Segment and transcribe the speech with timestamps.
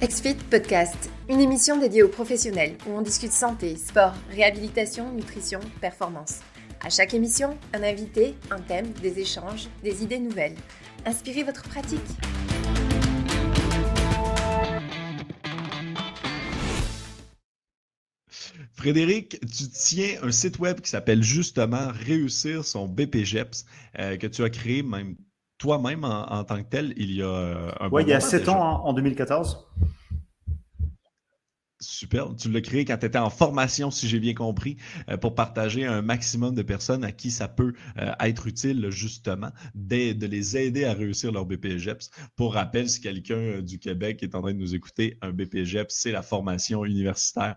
[0.00, 6.38] XFIT Podcast, une émission dédiée aux professionnels où on discute santé, sport, réhabilitation, nutrition, performance.
[6.80, 10.54] À chaque émission, un invité, un thème, des échanges, des idées nouvelles.
[11.04, 11.98] Inspirez votre pratique.
[18.74, 23.64] Frédéric, tu tiens un site web qui s'appelle justement Réussir son BPGEPS,
[23.98, 25.16] euh, que tu as créé même
[25.58, 28.48] toi-même en, tant que tel il y a euh, un Oui, il y a 7
[28.48, 29.66] ans, hein, en 2014.
[31.80, 32.34] Super.
[32.34, 34.76] Tu l'as créé quand tu étais en formation, si j'ai bien compris,
[35.08, 39.50] euh, pour partager un maximum de personnes à qui ça peut euh, être utile, justement,
[39.76, 42.10] de les aider à réussir leur BPGEPS.
[42.34, 45.94] Pour rappel, si quelqu'un euh, du Québec est en train de nous écouter, un BPGEPS,
[45.94, 47.56] c'est la formation universitaire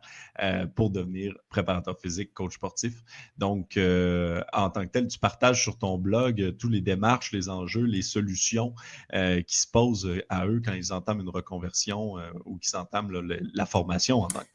[0.75, 3.03] pour devenir préparateur physique, coach sportif.
[3.37, 7.83] Donc, en tant que tel, tu partages sur ton blog tous les démarches, les enjeux,
[7.83, 8.73] les solutions
[9.11, 13.11] qui se posent à eux quand ils entament une reconversion ou qu'ils entament
[13.53, 14.10] la formation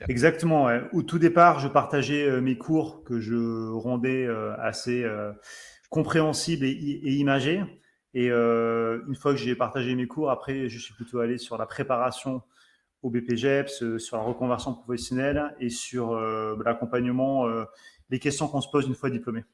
[0.09, 0.69] Exactement.
[0.93, 5.33] Au tout départ, je partageais euh, mes cours que je rendais euh, assez euh,
[5.91, 7.63] compréhensibles et, imagés.
[8.15, 11.67] Et une fois que j'ai partagé mes cours, après, je suis plutôt allé sur la
[11.67, 12.41] préparation
[13.03, 16.19] au BPGEPS, sur la reconversion professionnelle et sur
[16.65, 17.47] l'accompagnement,
[18.09, 19.45] les questions qu'on se pose une fois diplômé.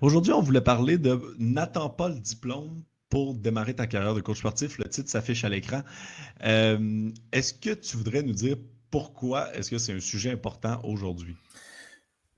[0.00, 4.38] Aujourd'hui, on voulait parler de n'attends pas le diplôme pour démarrer ta carrière de coach
[4.38, 4.78] sportif.
[4.78, 5.82] Le titre s'affiche à l'écran.
[6.44, 8.56] Euh, est-ce que tu voudrais nous dire
[8.90, 11.36] pourquoi est-ce que c'est un sujet important aujourd'hui?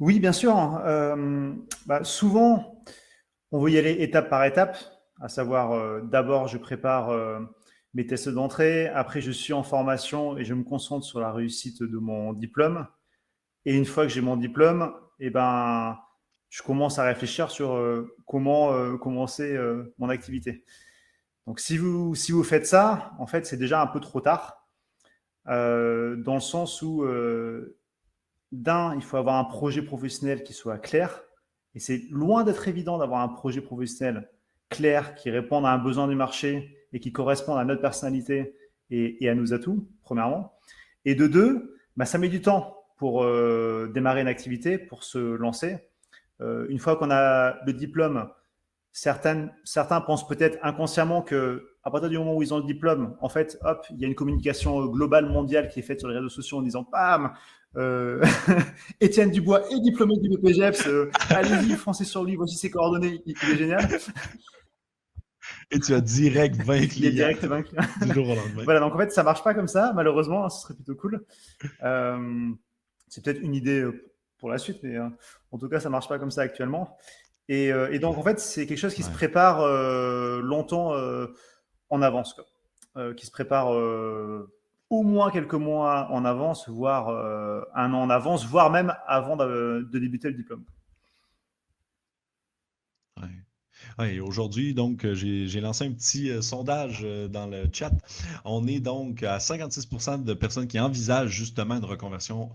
[0.00, 0.80] Oui, bien sûr.
[0.84, 1.52] Euh,
[1.86, 2.82] bah, souvent,
[3.52, 4.76] on veut y aller étape par étape,
[5.20, 7.10] à savoir euh, d'abord je prépare
[7.94, 11.82] mes tests d'entrée, après je suis en formation et je me concentre sur la réussite
[11.82, 12.86] de mon diplôme.
[13.66, 15.98] Et une fois que j'ai mon diplôme, eh ben,
[16.52, 20.64] je commence à réfléchir sur euh, comment euh, commencer euh, mon activité.
[21.46, 24.68] Donc, si vous, si vous faites ça, en fait, c'est déjà un peu trop tard,
[25.46, 27.04] dans le sens où,
[28.52, 31.24] d'un, il faut avoir un projet professionnel qui soit clair,
[31.74, 34.30] et c'est loin d'être évident d'avoir un projet professionnel
[34.68, 38.54] clair qui réponde à un besoin du marché et qui corresponde à notre personnalité
[38.90, 40.52] et, à nos atouts, premièrement.
[41.06, 43.24] Et de deux, bah, ça met du temps pour
[43.88, 45.91] démarrer une activité, pour se lancer.
[46.42, 48.28] Euh, une fois qu'on a le diplôme,
[48.90, 53.16] certains, certains pensent peut-être inconsciemment que à partir du moment où ils ont le diplôme,
[53.20, 56.14] en fait, hop, il y a une communication globale mondiale qui est faite sur les
[56.14, 57.32] réseaux sociaux en disant, bam,
[57.76, 58.22] euh,
[59.00, 63.32] Étienne Dubois est diplômé du BPGEPS, euh, allez-y, foncez sur lui, voici ses coordonnées, il,
[63.32, 63.88] est génial.
[65.72, 67.10] Et tu as direct 20 clients.
[67.10, 67.82] direct 20 clients.
[68.02, 68.62] du jour au lendemain.
[68.64, 71.24] Voilà, donc en fait, ça marche pas comme ça, malheureusement, ce serait plutôt cool.
[73.08, 73.90] c'est peut-être une idée
[74.42, 76.98] pour la suite, mais en tout cas, ça marche pas comme ça actuellement.
[77.48, 81.28] Et, euh, donc, en fait, c'est quelque chose qui se prépare euh, longtemps euh,
[81.90, 82.34] en avance,
[83.16, 83.70] qui se prépare
[84.90, 87.08] au moins quelques mois en avance, voire
[87.76, 90.64] un an en avance, voire même avant de, débuter le diplôme.
[93.98, 94.18] Ouais.
[94.18, 97.92] Aujourd'hui, donc, j'ai lancé un petit sondage dans le chat.
[98.44, 102.50] On est donc à 56% de personnes qui envisagent justement une reconversion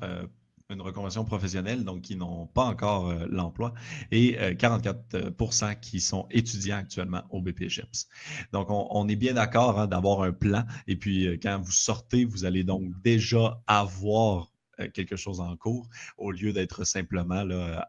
[0.70, 3.74] une reconversion professionnelle, donc qui n'ont pas encore euh, l'emploi,
[4.12, 8.08] et 44% euh, qui sont étudiants actuellement au BPGEPS.
[8.52, 12.26] Donc, on, est bien d'accord hein, d'avoir un plan, et puis euh, quand vous sortez,
[12.26, 14.52] vous allez donc déjà avoir
[14.94, 15.90] quelque chose en cours
[16.20, 17.88] au lieu d'être simplement là,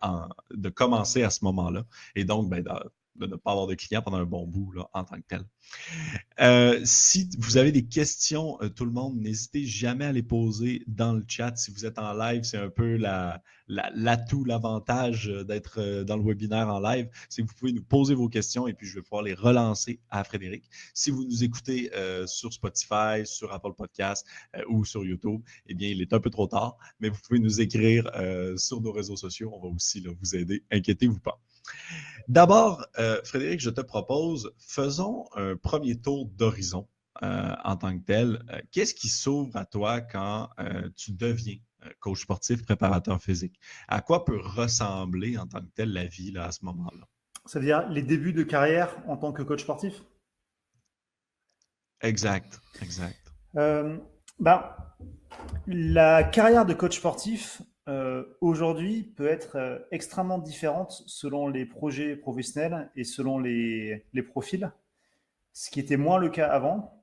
[0.54, 1.84] de commencer à ce moment-là.
[2.14, 2.64] Et donc, ben,
[3.18, 5.44] de ne pas avoir de clients pendant un bon bout là, en tant que tel.
[6.40, 10.84] Euh, si vous avez des questions, euh, tout le monde, n'hésitez jamais à les poser
[10.86, 11.56] dans le chat.
[11.56, 16.22] Si vous êtes en live, c'est un peu la, l'atout, l'avantage euh, d'être dans le
[16.22, 19.02] webinaire en live, c'est que vous pouvez nous poser vos questions et puis je vais
[19.02, 20.64] pouvoir les relancer à Frédéric.
[20.94, 21.90] Si vous nous écoutez
[22.26, 24.26] sur Spotify, sur Apple Podcast
[24.68, 27.60] ou sur YouTube, eh bien, il est un peu trop tard, mais vous pouvez nous
[27.60, 28.10] écrire
[28.56, 29.50] sur nos réseaux sociaux.
[29.54, 30.64] On va aussi vous aider.
[30.70, 31.40] Inquiétez-vous pas.
[32.28, 36.86] D'abord, euh, Frédéric, je te propose, faisons un premier tour d'horizon
[37.22, 38.44] euh, en tant que tel.
[38.50, 40.50] Euh, qu'est-ce qui s'ouvre à toi quand
[40.94, 41.56] tu deviens
[42.00, 43.58] coach sportif, préparateur physique?
[43.88, 47.06] À quoi peut ressembler en tant que tel la vie là, à ce moment-là?
[47.46, 50.02] Ça veut dire les débuts de carrière en tant que coach sportif?
[52.02, 53.32] Exact, exact.
[54.40, 54.72] Ben,
[55.66, 62.16] la carrière de coach sportif, euh, aujourd'hui peut être euh, extrêmement différente selon les projets
[62.16, 64.70] professionnels et selon les, profils,
[65.54, 67.02] ce qui était moins le cas avant.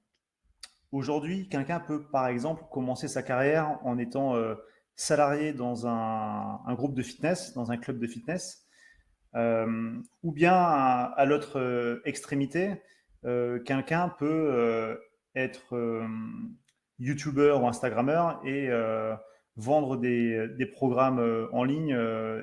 [0.91, 4.53] Aujourd'hui, quelqu'un peut par exemple commencer sa carrière en étant euh,
[4.95, 8.67] salarié dans un, groupe de fitness, dans un club de fitness,
[9.33, 12.81] ou bien à, l'autre extrémité,
[13.23, 14.97] quelqu'un peut
[15.35, 16.07] être
[16.99, 18.69] YouTuber ou Instagrammeur et
[19.57, 21.97] vendre des, des, programmes en ligne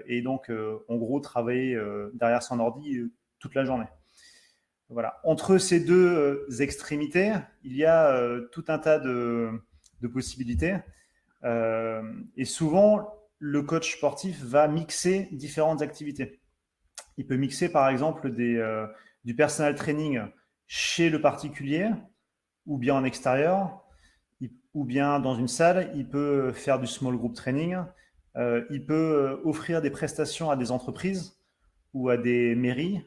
[0.07, 0.51] et donc,
[0.89, 1.79] en gros, travailler
[2.15, 3.01] derrière son ordi
[3.39, 3.87] toute la journée.
[4.89, 5.21] Voilà.
[5.25, 8.19] Entre ces deux extrémités, il y a
[8.51, 9.51] tout un tas de,
[10.01, 10.77] de possibilités.
[11.45, 16.41] et souvent, le coach sportif va mixer différentes activités.
[17.17, 18.87] Il peut mixer par exemple des, euh,
[19.25, 20.21] du personal training
[20.69, 21.91] chez le particulier
[22.67, 23.83] ou bien en extérieur
[24.75, 25.93] ou bien dans une salle.
[25.95, 27.79] Il peut faire du small group training.
[28.37, 31.39] Euh, il peut euh, offrir des prestations à des entreprises
[31.95, 33.03] ou à des mairies.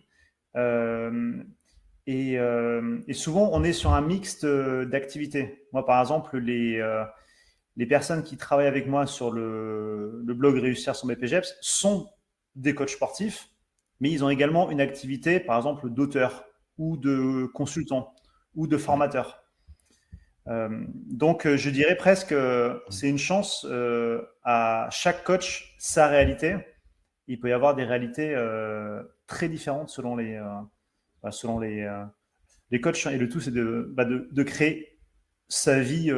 [2.08, 5.68] Et, et, souvent, on est sur un mixte d'activités.
[5.74, 6.80] Moi, par exemple, les,
[7.78, 12.10] les personnes qui travaillent avec moi sur le, blog Réussir son BPGEPS sont
[12.56, 13.50] des coachs sportifs,
[14.00, 16.46] mais ils ont également une activité, par exemple, d'auteur
[16.78, 18.14] ou de consultant
[18.56, 19.45] ou de formateur.
[20.48, 22.36] Euh, donc, je dirais presque,
[22.90, 26.56] c'est une chance euh, à chaque coach sa réalité.
[27.28, 30.40] Il peut y avoir des réalités euh, très différentes selon les,
[31.24, 31.90] bah, selon les,
[32.72, 33.06] les coachs.
[33.08, 35.00] Et le tout, c'est de, bah, de, créer
[35.48, 36.12] sa vie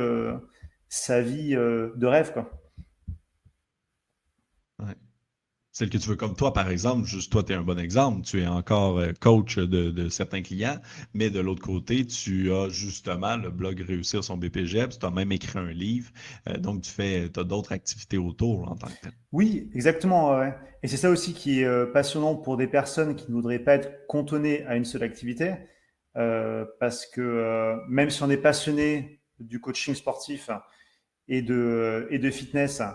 [0.90, 2.32] sa vie euh, de rêve.
[2.34, 2.50] Quoi.
[5.78, 8.24] Celle que tu veux comme toi, par exemple, juste toi, tu es un bon exemple.
[8.24, 10.80] Tu es encore euh, coach de, certains clients,
[11.14, 15.32] mais de l'autre côté, tu as justement le blog Réussir son BPGEP, tu as même
[15.32, 16.10] écrit un livre,
[16.50, 19.12] euh, donc tu fais, as d'autres activités autour en tant que tel.
[19.32, 20.42] Oui, exactement.
[20.82, 24.08] Et c'est ça aussi qui est passionnant pour des personnes qui ne voudraient pas être
[24.08, 25.54] cantonnées à une seule activité,
[26.16, 30.50] parce que même si on est passionné du coaching sportif,
[31.28, 32.86] et de, et de fitness, euh,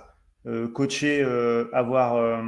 [0.44, 2.42] coacher, euh, avoir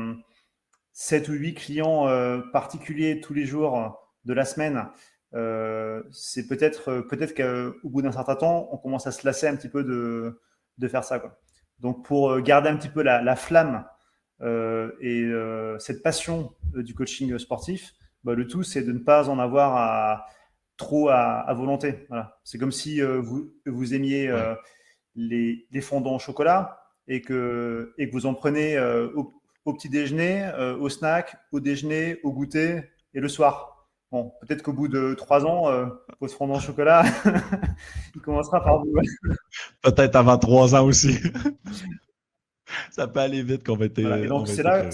[0.92, 4.88] 7 euh, ou 8 clients particuliers tous les jours de la semaine,
[6.10, 9.68] c'est peut-être peut-être qu'au bout d'un certain temps, on commence à se lasser un petit
[9.68, 10.40] peu de,
[10.78, 11.18] de faire ça.
[11.18, 11.38] Quoi.
[11.80, 13.84] Donc pour garder un petit peu la, la flamme
[14.40, 15.30] et
[15.78, 17.94] cette passion du coaching sportif,
[18.24, 20.26] bah, le tout c'est de ne pas en avoir à,
[20.76, 22.06] trop à, volonté.
[22.08, 22.38] Voilà.
[22.44, 24.32] C'est comme si vous, vous aimiez
[25.14, 30.44] les, fondants au chocolat et que, et que vous en prenez euh, au, petit déjeuner,
[30.44, 32.82] euh, au snack, au déjeuner, au goûter
[33.14, 33.88] et le soir.
[34.10, 35.86] Bon, peut-être qu'au bout de trois ans, euh,
[36.20, 37.04] votre fondant au chocolat,
[38.14, 38.94] il commencera par vous.
[39.82, 41.18] peut-être avant trois ans aussi.
[42.90, 43.98] Ça peut aller vite qu'on va être.
[43.98, 44.90] et donc, c'est là, là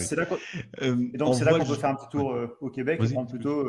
[1.58, 3.68] qu'on peut faire un petit tour au Québec et prendre plutôt,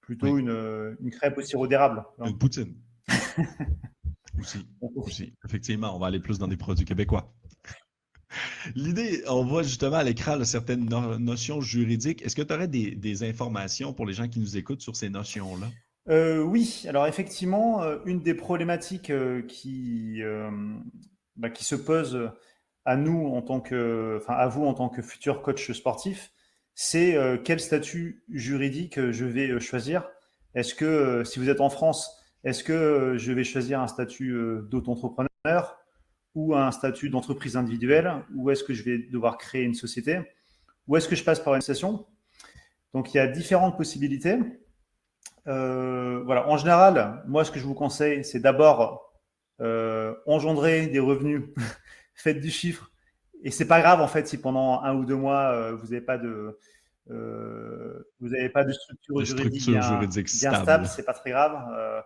[0.00, 2.04] plutôt une, une, crêpe au sirop d'érable.
[2.24, 2.74] Une poutine.
[4.96, 7.32] Aussi, Effectivement, on va aller plus dans des produits québécois.
[8.74, 10.88] L'idée, on voit justement à l'écran certaines
[11.18, 12.22] notions juridiques.
[12.22, 15.68] Est-ce que tu aurais des, informations pour les gens qui nous écoutent sur ces notions-là?
[16.08, 20.20] Euh, oui, alors effectivement, euh, une des problématiques euh, qui,
[21.36, 22.30] bah, qui se pose
[22.84, 26.32] à nous en tant que, enfin à vous en tant que futur coach sportif,
[26.74, 30.08] c'est quel statut juridique je vais choisir?
[30.54, 32.17] Est-ce que si vous êtes en France,
[32.48, 35.78] est-ce que euh, je vais choisir un statut euh, d'auto-entrepreneur
[36.34, 40.20] ou un statut d'entreprise individuelle ou est-ce que je vais devoir créer une société
[40.86, 42.06] ou est-ce que je passe par une session
[42.94, 44.38] Donc il y a différentes possibilités.
[45.46, 49.04] Euh, voilà, en général, moi ce que je vous conseille, c'est d'abord
[50.26, 51.42] engendrer des revenus,
[52.14, 52.92] faites du chiffre.
[53.42, 56.16] Et c'est pas grave en fait si pendant un ou deux mois vous n'avez pas
[56.16, 56.58] de
[57.08, 62.04] vous n'avez pas de structure, juridique, juridique stable, c'est pas très grave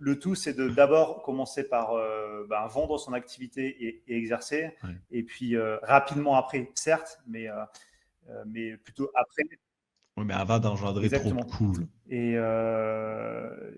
[0.00, 4.74] le tout, c'est de d'abord commencer par euh, ben, vendre son activité et, exercer,
[5.10, 7.54] et puis euh, rapidement après, certes, mais, euh,
[8.46, 9.42] mais plutôt après.
[10.16, 11.86] Oui, mais avant d'engendrer trop cool.
[12.08, 12.32] Et,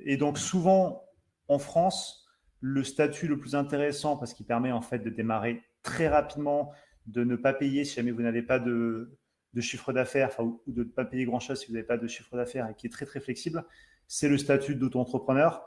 [0.05, 1.05] et donc souvent
[1.49, 2.25] en France,
[2.61, 6.73] le statut le plus intéressant, parce qu'il permet en fait de démarrer très rapidement,
[7.07, 9.19] de ne pas payer si jamais vous n'avez pas de,
[9.55, 12.37] de chiffre d'affaires, ou de ne pas payer grand-chose si vous n'avez pas de chiffre
[12.37, 13.64] d'affaires, et qui est très très flexible,
[14.07, 15.67] c'est le statut d'auto-entrepreneur.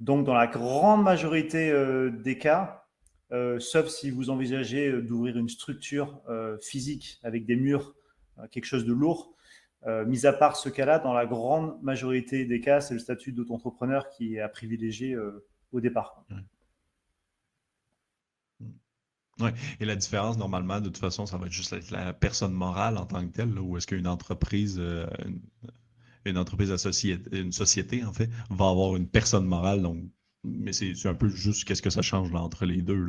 [0.00, 2.84] Donc, dans la grande majorité euh, des cas,
[3.32, 6.20] euh, sauf si vous envisagez euh, d'ouvrir une structure
[6.60, 7.94] physique avec des murs,
[8.50, 9.34] quelque chose de lourd,
[10.06, 14.08] mis à part ce cas-là, dans la grande majorité des cas, c'est le statut d'auto-entrepreneur
[14.10, 15.16] qui est à privilégier
[15.72, 16.24] au départ.
[19.38, 19.50] Oui,
[19.80, 23.06] et la différence, normalement, de toute façon, ça va être juste la, personne morale en
[23.06, 24.82] tant que telle, ou est-ce qu'une entreprise,
[26.34, 29.82] entreprise associée, une société, en fait, va avoir une personne morale,
[30.46, 33.06] mais c'est un peu juste qu'est-ce que ça change entre les deux.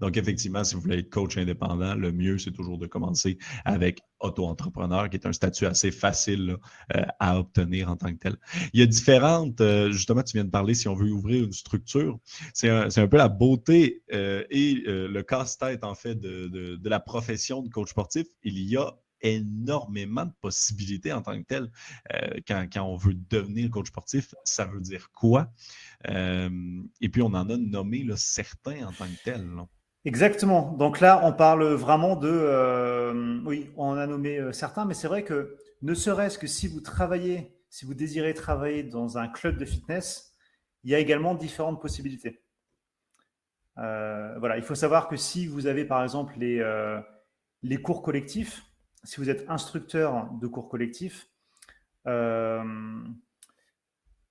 [0.00, 4.00] Donc, effectivement, si vous voulez être coach indépendant, le mieux, c'est toujours de commencer avec
[4.20, 6.56] auto-entrepreneur, qui est un statut assez facile
[6.94, 8.36] euh, à obtenir en tant que tel.
[8.72, 11.52] Il y a différentes, euh, justement, tu viens de parler, si on veut ouvrir une
[11.52, 12.18] structure,
[12.54, 17.68] c'est un, peu la beauté euh, et le casse-tête, en fait, de la profession de
[17.68, 18.26] coach sportif.
[18.42, 21.70] Il y a énormément de possibilités en tant que tel.
[22.14, 25.48] Euh, quand, quand, on veut devenir coach sportif, ça veut dire quoi?
[26.08, 26.50] Euh,
[27.00, 29.46] et puis, on en a nommé là, certains en tant que tel.
[30.04, 30.72] Exactement.
[30.72, 32.30] Donc là, on parle vraiment de...
[32.30, 36.80] Euh, oui, on a nommé certains, mais c'est vrai que ne serait-ce que si vous
[36.80, 40.32] travaillez, si vous désirez travailler dans un club de fitness,
[40.84, 42.40] il y a également différentes possibilités.
[43.76, 46.62] voilà, il faut savoir que si vous avez par exemple les,
[47.62, 48.65] les cours collectifs,
[49.06, 51.28] si vous êtes instructeur de cours collectifs,
[52.06, 52.62] euh,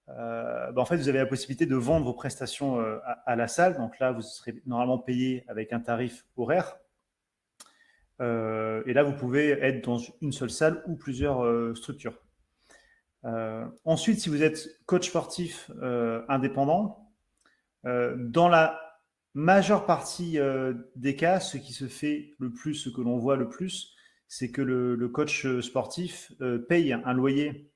[0.10, 3.48] euh, ben, en fait, vous avez la possibilité de vendre vos prestations euh, à, la
[3.48, 3.77] salle.
[3.77, 6.77] Donc là, vous serez normalement payé avec un tarif horaire.
[8.20, 12.17] et là, vous pouvez être dans une seule salle ou plusieurs structures.
[13.84, 15.72] ensuite, si vous êtes coach sportif
[16.29, 17.12] indépendant,
[17.84, 18.79] dans la
[19.34, 20.39] majeure partie
[20.96, 23.95] des cas, ce qui se fait le plus, ce que l'on voit le plus,
[24.27, 27.72] c'est que le, coach sportif euh, paye un loyer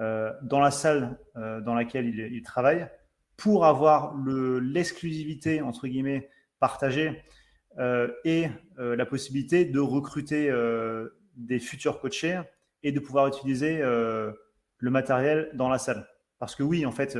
[0.00, 2.88] euh, dans la salle euh, dans laquelle il, travaille
[3.36, 4.14] pour avoir
[4.62, 7.22] l'exclusivité, entre guillemets, partagée
[8.24, 10.50] et la possibilité de recruter
[11.36, 12.40] des futurs coachés
[12.82, 16.08] et de pouvoir utiliser le matériel dans la salle.
[16.38, 17.18] Parce que oui, en fait,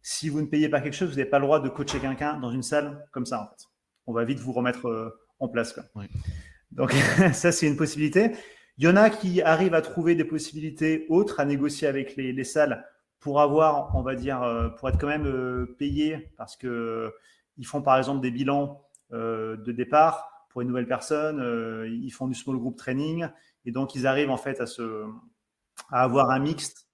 [0.00, 2.40] si vous ne payez pas quelque chose, vous n'avez pas le droit de coacher quelqu'un
[2.40, 3.42] dans une salle comme ça.
[3.42, 3.66] En fait.
[4.06, 5.74] On va vite vous remettre en place.
[5.74, 5.84] Quoi.
[6.72, 6.92] Donc
[7.32, 8.32] ça, c'est une possibilité.
[8.78, 12.44] Il y en a qui arrivent à trouver des possibilités autres, à négocier avec les,
[12.44, 12.86] salles
[13.18, 17.12] pour avoir, on va dire, euh, pour être quand même euh, payés parce que
[17.58, 21.38] ils font par exemple des bilans euh, de départ pour une nouvelle personne,
[21.86, 23.28] ils font du small group training
[23.64, 25.04] et donc ils arrivent en fait à se
[25.90, 26.88] à avoir un mixte.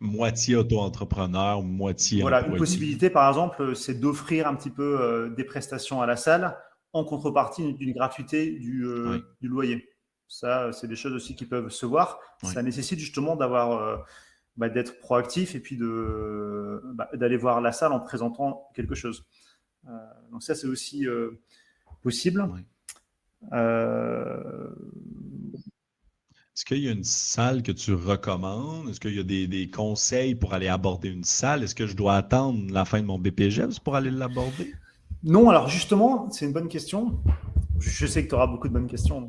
[0.00, 2.22] moitié auto-entrepreneur, moitié.
[2.22, 6.56] Voilà, une possibilité par exemple, c'est d'offrir un petit peu des prestations à la salle
[6.94, 9.90] en contrepartie d'une gratuité du, euh, du, loyer.
[10.28, 12.18] Ça, c'est des choses aussi qui peuvent se voir.
[12.42, 13.96] Ça nécessite justement d'avoir, euh,
[14.56, 19.26] bah, d'être proactif et puis de, bah, d'aller voir la salle en présentant quelque chose.
[19.88, 19.90] Euh,
[20.30, 21.06] donc ça, c'est aussi
[22.02, 22.48] possible.
[23.52, 24.70] Est-ce
[26.64, 28.88] qu'il y a une salle que tu recommandes?
[28.88, 31.64] Est-ce qu'il y a des, des, conseils pour aller aborder une salle?
[31.64, 34.72] Est-ce que je dois attendre la fin de mon BPGEPS pour aller l'aborder?
[35.26, 37.18] Non, alors justement, c'est une bonne question.
[37.78, 39.26] Je sais que tu auras beaucoup de bonnes questions.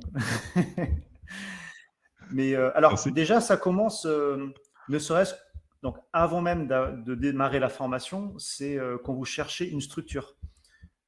[2.32, 4.54] Mais euh, alors, déjà, ça commence, euh,
[4.90, 5.36] ne serait-ce
[5.84, 10.36] donc avant même de, démarrer la formation, c'est euh, quand vous cherchez une structure.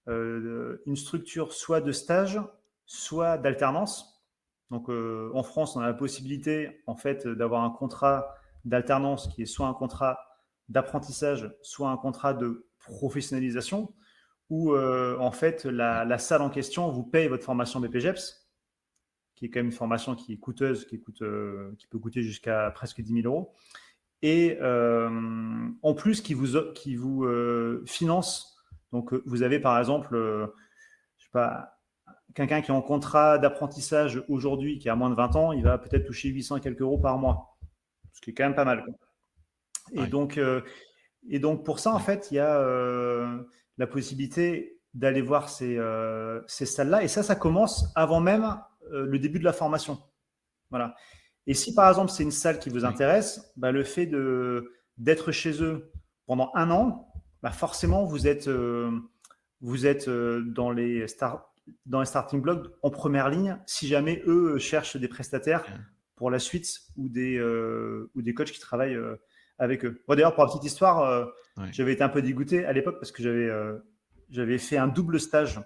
[0.08, 2.40] une structure soit de stage,
[2.86, 4.24] soit d'alternance.
[4.70, 9.46] Donc en France, on a la possibilité en fait d'avoir un contrat d'alternance qui est
[9.46, 10.20] soit un contrat
[10.70, 13.94] d'apprentissage, soit un contrat de professionnalisation
[14.50, 18.48] où euh, en fait la, salle en question vous paye votre formation BPGEPS,
[19.36, 22.22] qui est quand même une formation qui est coûteuse, qui, coûte, euh, qui peut coûter
[22.22, 23.54] jusqu'à presque 10 000 euros,
[24.22, 27.28] et euh, en plus qui vous, qui vous
[27.86, 28.56] finance.
[28.92, 30.16] Donc vous avez par exemple,
[31.18, 31.78] je sais pas,
[32.34, 35.78] quelqu'un qui est en contrat d'apprentissage aujourd'hui, qui a moins de 20 ans, il va
[35.78, 37.58] peut-être toucher 800 et quelques euros par mois,
[38.14, 38.86] ce qui est quand même pas mal.
[39.92, 40.40] Et donc
[41.30, 42.60] et donc pour ça en fait, il y a
[43.78, 47.04] la possibilité d'aller voir ces, euh, ces salles-là.
[47.04, 48.58] Et ça, ça commence avant même
[48.92, 50.00] euh, le début de la formation.
[50.70, 50.96] Voilà.
[51.46, 55.32] Et si par exemple c'est une salle qui vous intéresse, bah, le fait de d'être
[55.32, 55.92] chez eux
[56.26, 57.08] pendant un an,
[57.42, 58.92] bah, forcément vous êtes euh,
[59.62, 61.46] vous êtes dans les start,
[61.86, 63.58] dans les starting blocks en première ligne.
[63.66, 65.66] Si jamais eux cherchent des prestataires
[66.16, 67.40] pour la suite ou des
[68.14, 69.00] ou des coachs qui travaillent
[69.60, 70.02] avec eux.
[70.08, 71.26] D'ailleurs, pour la petite histoire, euh,
[71.72, 73.78] j'avais été un peu dégoûté à l'époque parce que j'avais euh,
[74.30, 75.60] j'avais fait un double stage.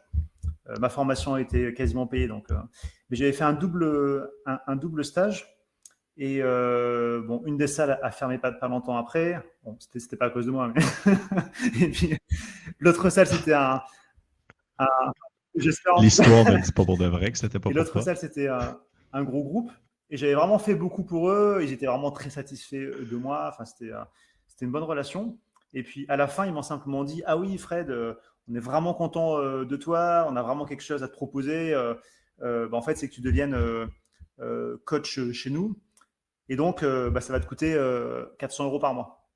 [0.70, 2.48] Euh, ma formation a été quasiment payée, donc,
[3.10, 5.48] mais j'avais fait un double, un, double stage.
[6.18, 9.44] Et bon, une des salles a fermé pas, pas longtemps après.
[9.64, 10.82] Bon, c'était pas à cause de moi, mais
[11.82, 12.18] et puis
[12.80, 13.82] l'autre salle, c'était un,
[15.54, 18.80] L'histoire ne dit pas pour de vrai que c'était pas Et l'autre salle, c'était un,
[19.14, 19.72] un, gros groupe.
[20.12, 21.62] Et j'avais vraiment fait beaucoup pour eux.
[21.64, 23.48] Ils étaient vraiment très satisfaits euh, de moi.
[23.48, 24.04] Enfin, c'était, euh,
[24.46, 25.40] c'était une bonne relation.
[25.74, 28.16] Et puis à la fin, ils m'ont simplement dit Ah oui, Fred, euh,
[28.50, 30.28] on est vraiment content de toi.
[30.30, 31.74] On a vraiment quelque chose à te proposer.
[32.40, 33.56] Bah, en fait, c'est que tu deviennes
[34.84, 35.80] coach chez nous.
[36.50, 37.80] Et donc, bah, ça va te coûter
[38.40, 39.30] 400 euros par mois.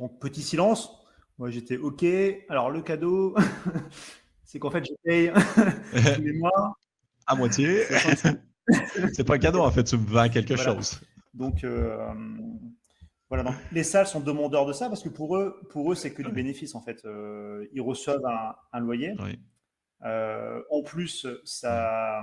[0.00, 1.04] Donc, petit silence.
[1.38, 2.04] Moi, j'étais OK.
[2.48, 3.36] Alors, le cadeau,
[4.44, 5.32] c'est qu'en fait, je paye
[6.16, 6.76] tous les mois.
[7.28, 7.84] À moitié.
[9.12, 11.00] c'est pas un cadeau, en fait, tu me vends quelque chose.
[11.34, 11.96] Donc, euh,
[13.28, 13.44] voilà.
[13.44, 16.22] Donc, les salles sont demandeurs de ça parce que pour eux, pour eux c'est que
[16.22, 17.04] du bénéfice, en fait.
[17.04, 18.24] Euh, ils reçoivent
[18.72, 19.14] un, loyer.
[20.04, 22.22] Euh, en plus, ça,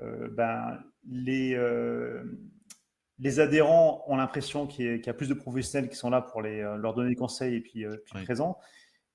[0.00, 1.56] ben, les,
[3.18, 6.60] les adhérents ont l'impression qu'il y, a plus de professionnels qui sont là pour les,
[6.60, 8.58] leur donner des conseils et puis, euh, présents.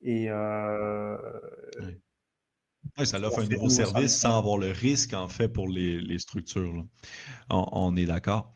[0.02, 1.18] Et, euh,
[3.04, 6.86] ça offre un nouveau service sans avoir le risque, en fait, pour les, structures.
[7.50, 8.54] On, est d'accord.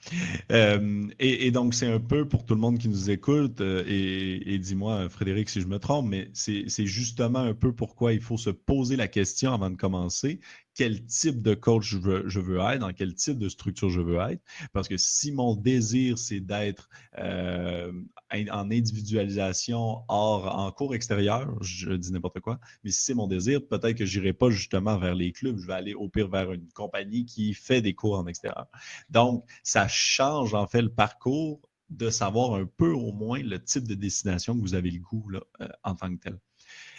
[0.50, 5.50] et, donc, c'est un peu pour tout le monde qui nous écoute, et, dis-moi, Frédéric,
[5.50, 9.08] si je me trompe, mais c'est justement un peu pourquoi il faut se poser la
[9.08, 10.40] question avant de commencer
[10.74, 14.42] quel type de coach je veux, être, dans quel type de structure je veux être.
[14.74, 17.92] Parce que si mon désir, c'est d'être euh,
[18.32, 23.66] en individualisation, hors, en cours extérieur, je dis n'importe quoi, mais si c'est mon désir,
[23.68, 26.52] peut-être que je n'irai pas justement vers les clubs, je vais aller au pire vers
[26.52, 28.68] une compagnie qui fait des cours en extérieur.
[29.10, 33.88] Donc, ça change en fait le parcours de savoir un peu au moins le type
[33.88, 36.40] de destination que vous avez le goût là, euh, en tant que tel.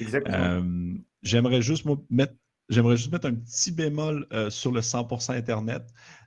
[0.00, 0.36] Exactement.
[0.36, 2.34] Euh, j'aimerais juste mettre
[2.72, 5.82] J'aimerais juste mettre un petit bémol euh, sur le 100% Internet,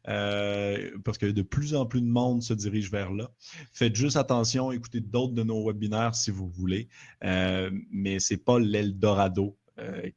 [0.07, 3.31] euh, parce que de plus en plus de monde se dirige vers là.
[3.73, 6.87] Faites juste attention, écoutez d'autres de nos webinaires si vous voulez,
[7.23, 9.57] euh, mais ce n'est pas l'Eldorado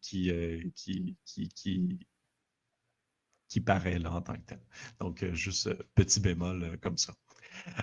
[0.02, 0.30] qui,
[0.76, 1.98] qui, qui,
[3.48, 4.60] qui, paraît là en tant que tel.
[5.00, 7.14] Donc, juste petit bémol comme ça.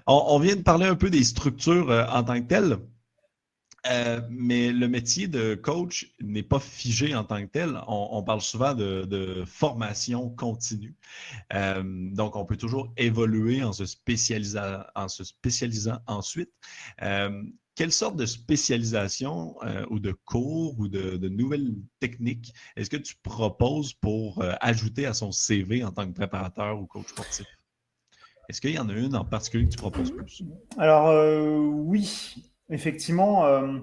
[0.06, 2.78] On, on, vient de parler un peu des structures en tant que telles.
[3.88, 7.80] Euh, mais le métier de coach n'est pas figé en tant que tel.
[7.88, 10.96] On, parle souvent de, formation continue.
[11.54, 16.52] Euh, donc, on peut toujours évoluer en se spécialisant, en se spécialisant ensuite.
[17.02, 17.44] Euh,
[17.76, 19.58] quelle sorte de spécialisation
[19.90, 25.14] ou de cours ou de, de nouvelles techniques est-ce que tu proposes pour ajouter à
[25.14, 27.46] son CV en tant que préparateur ou coach sportif?
[28.48, 30.44] Est-ce qu'il y en a une en particulier que tu proposes plus?
[30.78, 31.44] Alors,
[31.86, 32.55] oui.
[32.70, 33.78] Effectivement, euh,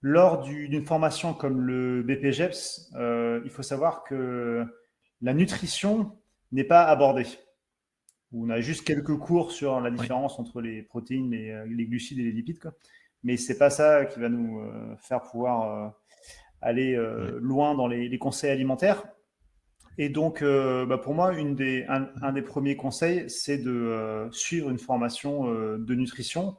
[0.00, 4.64] lors d'une formation comme le BPGEPS, euh, il faut savoir que
[5.20, 6.16] la nutrition
[6.52, 7.26] n'est pas abordée.
[8.32, 12.18] On a juste quelques cours sur la différence entre les protéines, les, euh, les, glucides
[12.20, 12.60] et les lipides.
[12.60, 12.72] Quoi.
[13.24, 14.62] Mais ce n'est pas ça qui va nous
[14.98, 15.92] faire pouvoir
[16.62, 16.96] aller
[17.40, 19.02] loin dans les, conseils alimentaires.
[19.96, 24.78] Et donc, bah, pour moi, une des, un, des premiers conseils, c'est de suivre une
[24.78, 26.56] formation de nutrition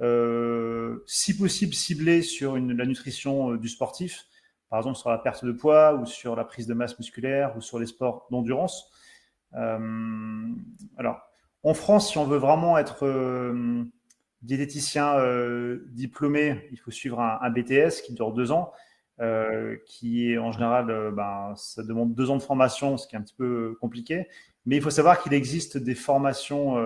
[0.00, 4.26] euh, si possible ciblé sur la nutrition euh, du sportif,
[4.68, 7.60] par exemple sur la perte de poids ou sur la prise de masse musculaire ou
[7.60, 8.90] sur les sports d'endurance.
[9.54, 10.48] Euh,
[10.98, 11.20] alors,
[11.62, 13.06] en France, si on veut vraiment être
[14.42, 15.16] diététicien
[15.88, 18.72] diplômé, il faut suivre un, BTS qui dure deux ans,
[19.86, 23.22] qui est en général, ben, ça demande deux ans de formation, ce qui est un
[23.22, 24.28] petit peu compliqué.
[24.64, 26.76] Mais il faut savoir qu'il existe des formations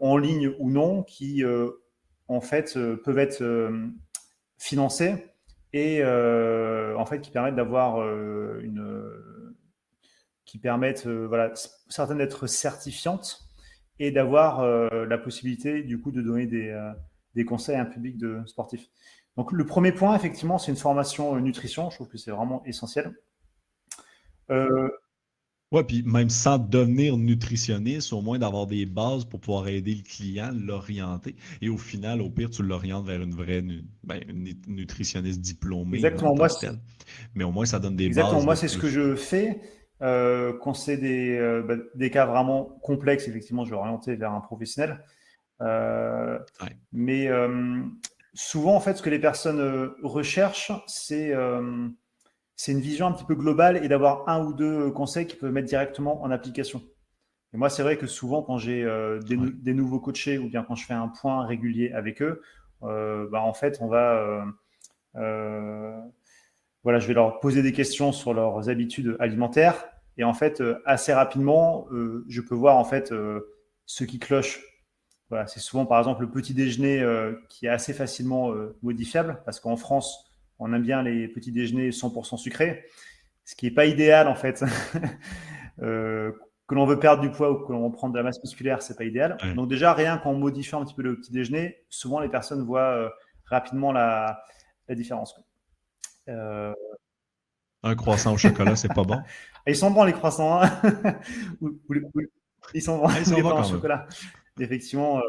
[0.00, 1.70] en ligne ou non, qui euh,
[2.28, 3.42] en fait euh, peuvent être
[4.58, 5.14] financés
[5.72, 8.00] et en fait qui permettent d'avoir
[8.60, 9.12] une
[10.46, 11.52] qui permettent voilà
[11.88, 13.46] certaines d'être certifiantes
[13.98, 16.74] et d'avoir la possibilité du coup de donner des,
[17.34, 18.88] des, conseils à un public de sportifs.
[19.36, 23.14] Donc le premier point effectivement c'est une formation nutrition, je trouve que c'est vraiment essentiel.
[25.72, 30.02] Oui, puis même sans devenir nutritionniste, au moins d'avoir des bases pour pouvoir aider le
[30.02, 31.34] client, l'orienter.
[31.60, 33.64] Et au final, au pire, tu l'orientes vers une vraie
[34.04, 34.20] ben,
[34.68, 35.96] nutritionniste diplômée.
[35.96, 36.36] Exactement.
[36.36, 36.48] Moi,
[37.34, 38.42] Mais au moins, ça donne des Exactement.
[38.42, 39.60] Moi, c'est ce que je fais.
[40.02, 44.32] Euh, quand c'est des, euh, ben, des, cas vraiment complexes, effectivement, je vais orienter vers
[44.32, 45.02] un professionnel.
[45.62, 46.38] Euh,
[46.92, 47.28] mais
[48.34, 51.34] souvent, en fait, ce que les personnes recherchent, c'est
[52.56, 55.52] c'est une vision un petit peu globale et d'avoir un ou deux conseils qui peuvent
[55.52, 56.82] mettre directement en application.
[57.54, 60.74] Et moi, c'est vrai que souvent, quand j'ai euh, des, nouveaux coachés ou bien quand
[60.74, 62.42] je fais un point régulier avec eux,
[62.82, 64.44] euh, bah, en fait, on va,
[65.16, 66.00] euh,
[66.82, 69.88] voilà, je vais leur poser des questions sur leurs habitudes alimentaires
[70.18, 71.86] et en fait, assez rapidement,
[72.26, 73.12] je peux voir en fait
[73.84, 74.62] ce qui cloche.
[75.28, 77.04] Voilà, c'est souvent par exemple le petit déjeuner
[77.50, 80.25] qui est assez facilement modifiable parce qu'en France,
[80.58, 82.84] on aime bien les petits déjeuners 100% sucrés,
[83.44, 84.64] ce qui n'est pas idéal en fait.
[85.82, 86.32] euh,
[86.66, 88.82] que l'on veut perdre du poids ou que l'on veut prendre de la masse musculaire,
[88.82, 89.36] c'est pas idéal.
[89.54, 92.90] Donc déjà, rien qu'en modifiant un petit peu le petit déjeuner, souvent les personnes voient
[92.90, 93.08] euh,
[93.44, 94.42] rapidement la,
[94.90, 95.40] différence.
[96.28, 96.74] Euh,
[97.84, 99.20] un croissant au chocolat, c'est pas bon.
[99.68, 100.60] Ils sont bons les croissants.
[100.60, 100.70] Hein.
[102.74, 104.08] ils sont bons, ah, les au chocolat.
[104.58, 105.20] effectivement,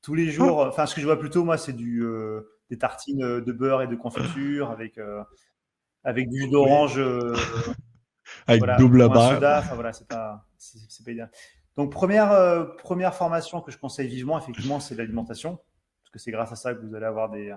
[0.00, 2.02] tous les jours, enfin, ce que je vois plutôt, moi, c'est du,
[2.72, 4.98] des tartines de beurre et de confiture avec,
[6.04, 6.98] avec du jus d'orange.
[8.46, 9.58] avec double beurre.
[9.58, 11.30] Enfin, voilà, c'est pas, c'est, pas idéal.
[11.76, 15.56] Donc, première, première formation que je conseille vivement, effectivement, c'est l'alimentation.
[16.02, 17.54] Parce que c'est grâce à ça que vous allez avoir des,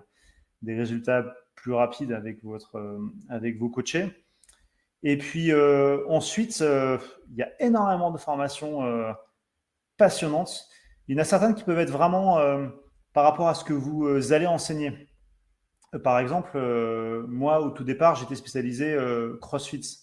[0.62, 1.26] des résultats
[1.56, 3.00] plus rapides avec, votre,
[3.30, 4.12] avec vos coachés.
[5.02, 5.54] Et puis
[6.10, 8.84] ensuite, il y a énormément de formations
[9.96, 10.68] passionnantes.
[11.08, 12.38] Il y en a certaines qui peuvent être vraiment
[13.16, 15.08] par rapport à ce que vous allez enseigner.
[16.04, 16.60] Par exemple,
[17.30, 18.98] moi, au tout départ, j'étais spécialisé
[19.42, 20.00] CrossFit.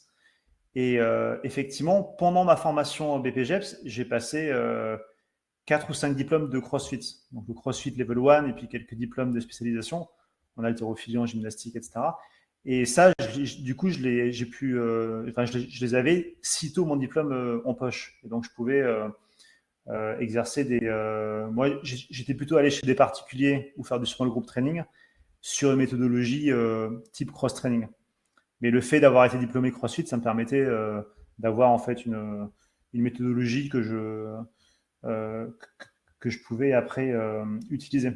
[0.75, 0.98] Et
[1.44, 4.51] effectivement, pendant ma formation BPGEPS, j'ai passé
[5.66, 7.18] quatre ou cinq diplômes de CrossFit.
[7.33, 10.09] Donc le CrossFit Level 1 et puis quelques diplômes de spécialisation
[10.57, 12.01] en haltérophilie, en gymnastique, etc.
[12.64, 13.12] Et ça,
[13.61, 14.81] du coup, je les, j'ai pu,
[15.29, 18.18] enfin, je les, avais sitôt mon diplôme en poche.
[18.25, 18.83] Et donc, je pouvais
[20.21, 20.81] exercer des.
[21.51, 24.85] moi, j'étais plutôt allé chez des particuliers ou faire du small group training
[25.40, 26.51] sur une méthodologie
[27.12, 27.87] type cross training.
[28.62, 31.03] Mais le fait d'avoir été diplômé CrossFit, ça me permettait euh,
[31.38, 32.49] d'avoir en fait une,
[32.95, 34.37] méthodologie que je,
[35.05, 35.49] euh,
[36.21, 38.12] que, je pouvais après euh, utiliser.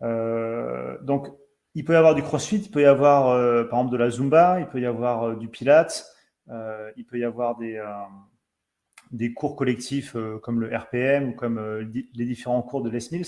[0.00, 1.28] donc,
[1.74, 3.26] il peut y avoir du CrossFit, il peut y avoir
[3.68, 6.06] par exemple de la Zumba, il peut y avoir du Pilates,
[6.48, 7.78] il peut y avoir des,
[9.10, 11.60] des cours collectifs comme le RPM ou comme
[12.14, 13.26] les différents cours de Les Mills.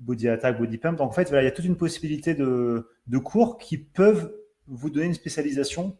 [0.00, 0.98] Body Attack, Body Pump.
[0.98, 4.32] Donc en fait, il y a toute une possibilité de, de cours qui peuvent
[4.66, 5.96] vous donner une spécialisation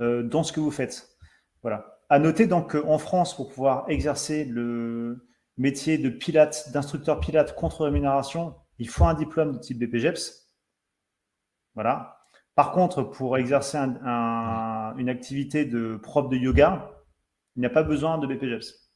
[0.00, 1.16] euh, dans ce que vous faites.
[1.62, 2.00] Voilà.
[2.08, 7.84] À noter donc qu'en France, pour pouvoir exercer le métier de pilote, d'instructeur pilote contre
[7.84, 10.52] rémunération, il faut un diplôme de type BPGEPS.
[11.74, 12.18] Voilà.
[12.54, 16.90] Par contre, pour exercer une activité de prof de yoga,
[17.56, 18.86] il n'y a pas besoin de BPGEPS.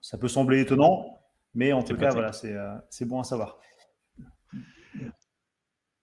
[0.00, 1.20] Ça peut sembler étonnant,
[1.54, 3.58] mais en tout cas, voilà, euh, c'est bon à savoir.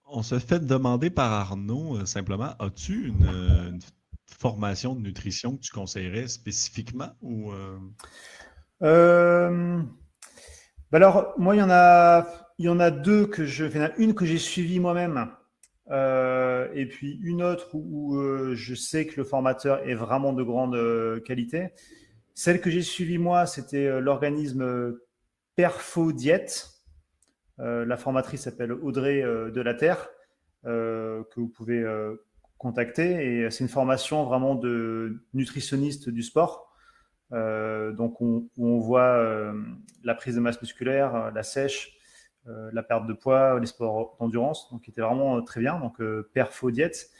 [0.04, 3.80] On se fait demander par Arnaud euh, simplement, as-tu une,
[4.38, 7.78] formation de nutrition que tu conseillerais spécifiquement ou euh?
[8.82, 9.82] Euh,
[10.90, 12.26] ben alors moi il y en a
[12.58, 14.80] il y en a deux que je il y en a une que j'ai suivie
[14.80, 15.30] moi-même
[15.90, 18.16] et puis une autre où,
[18.54, 21.70] je sais que le formateur est vraiment de grande qualité.
[22.34, 24.96] Celle que j'ai suivie moi, c'était l'organisme
[25.54, 26.70] Perfo Diète.
[27.60, 30.08] Euh, la formatrice s'appelle Audrey euh, de la Terre,
[30.64, 31.84] euh, que vous pouvez
[32.58, 33.26] contacter.
[33.26, 36.72] Et c'est une formation vraiment de nutritionniste du sport.
[37.30, 39.52] donc, on, on voit
[40.04, 41.98] la prise de masse musculaire, la sèche,
[42.46, 45.78] la perte de poids, les sports d'endurance, donc qui était vraiment très bien.
[45.78, 46.02] Donc,
[46.32, 47.10] perfo diète.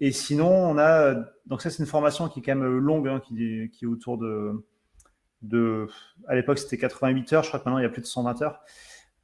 [0.00, 1.14] Et sinon, on a
[1.46, 4.18] donc ça c'est une formation qui est quand même longue, hein, qui, qui, est autour
[4.18, 4.64] de,
[5.42, 5.86] de
[6.26, 8.42] à l'époque c'était 88 heures, je crois que maintenant il y a plus de 120
[8.42, 8.60] heures.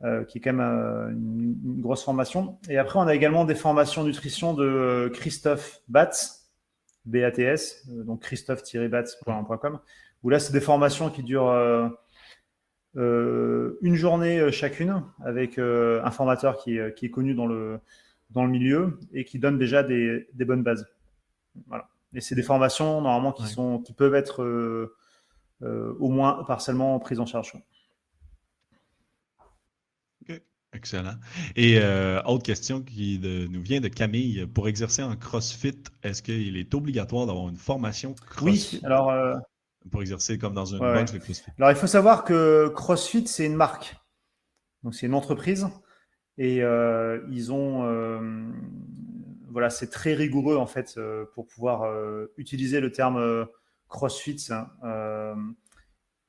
[0.02, 2.58] Euh, qui est quand même euh, une, grosse formation.
[2.70, 6.50] Et après, on a également des formations nutrition de Christophe Batz,
[7.04, 9.78] BATS, euh, donc christophe-batz.com,
[10.22, 11.92] où là, c'est des formations qui durent
[12.94, 17.78] une journée chacune, avec un formateur qui est, qui est, connu dans le,
[18.30, 20.86] dans le milieu et qui donne déjà des, des bonnes bases.
[21.68, 21.88] Voilà.
[22.14, 24.90] Et c'est des formations normalement qui, sont, qui peuvent être
[25.62, 27.54] au moins partiellement prises en charge.
[30.72, 31.14] Excellent.
[31.56, 34.46] Et euh, autre question qui nous vient de Camille.
[34.46, 38.76] Pour exercer en CrossFit, est-ce qu'il est obligatoire d'avoir une formation CrossFit?
[38.76, 39.36] Oui, alors.
[39.84, 41.50] Euh, pour exercer comme dans une box de CrossFit.
[41.58, 43.96] Alors, il faut savoir que CrossFit, c'est une marque.
[44.82, 45.68] Donc, c'est une entreprise.
[46.38, 47.84] Et euh, ils ont.
[49.50, 50.98] voilà, c'est très rigoureux, en fait,
[51.34, 51.92] pour pouvoir
[52.36, 53.46] utiliser le terme
[53.88, 55.36] CrossFit hein,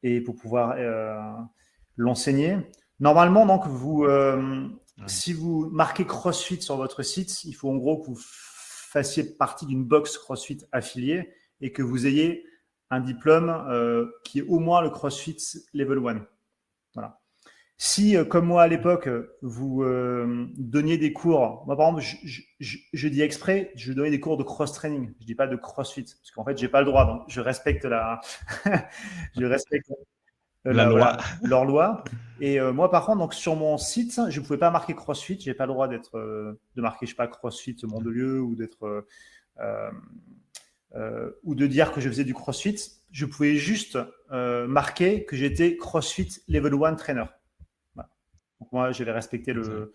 [0.04, 0.76] et pour pouvoir
[1.96, 2.58] l'enseigner.
[3.00, 4.68] Normalement, donc, vous, euh,
[5.08, 9.66] si vous marquez CrossFit sur votre site, il faut en gros que vous fassiez partie
[9.66, 12.46] d'une box CrossFit affiliée et que vous ayez
[12.92, 15.38] un diplôme euh, qui est au moins le CrossFit
[15.74, 16.26] Level 1.
[16.94, 17.20] Voilà.
[17.78, 19.10] Si, euh, comme moi à l'époque,
[19.42, 19.84] vous
[20.58, 22.06] donniez des cours, moi par exemple,
[22.60, 26.32] je, dis exprès, je donnais des cours de cross-training, je dis pas de CrossFit, parce
[26.32, 28.22] qu'en fait, j'ai pas le droit, donc je respecte la,
[29.36, 29.90] je respecte
[30.68, 31.18] euh, la loi.
[31.44, 32.04] leur loi.
[32.40, 35.40] Et euh, moi, par contre, donc sur mon site, je ne pouvais pas marquer CrossFit.
[35.40, 39.06] J'ai pas le droit d'être, euh, de marquer, je sais pas, CrossFit Mondelieu ou d'être,
[41.44, 42.78] ou de dire que je faisais du CrossFit.
[43.12, 43.98] Je pouvais juste
[44.30, 47.26] marquer que j'étais CrossFit Level 1 Trainer.
[47.96, 49.92] Donc moi, j'avais respecté le,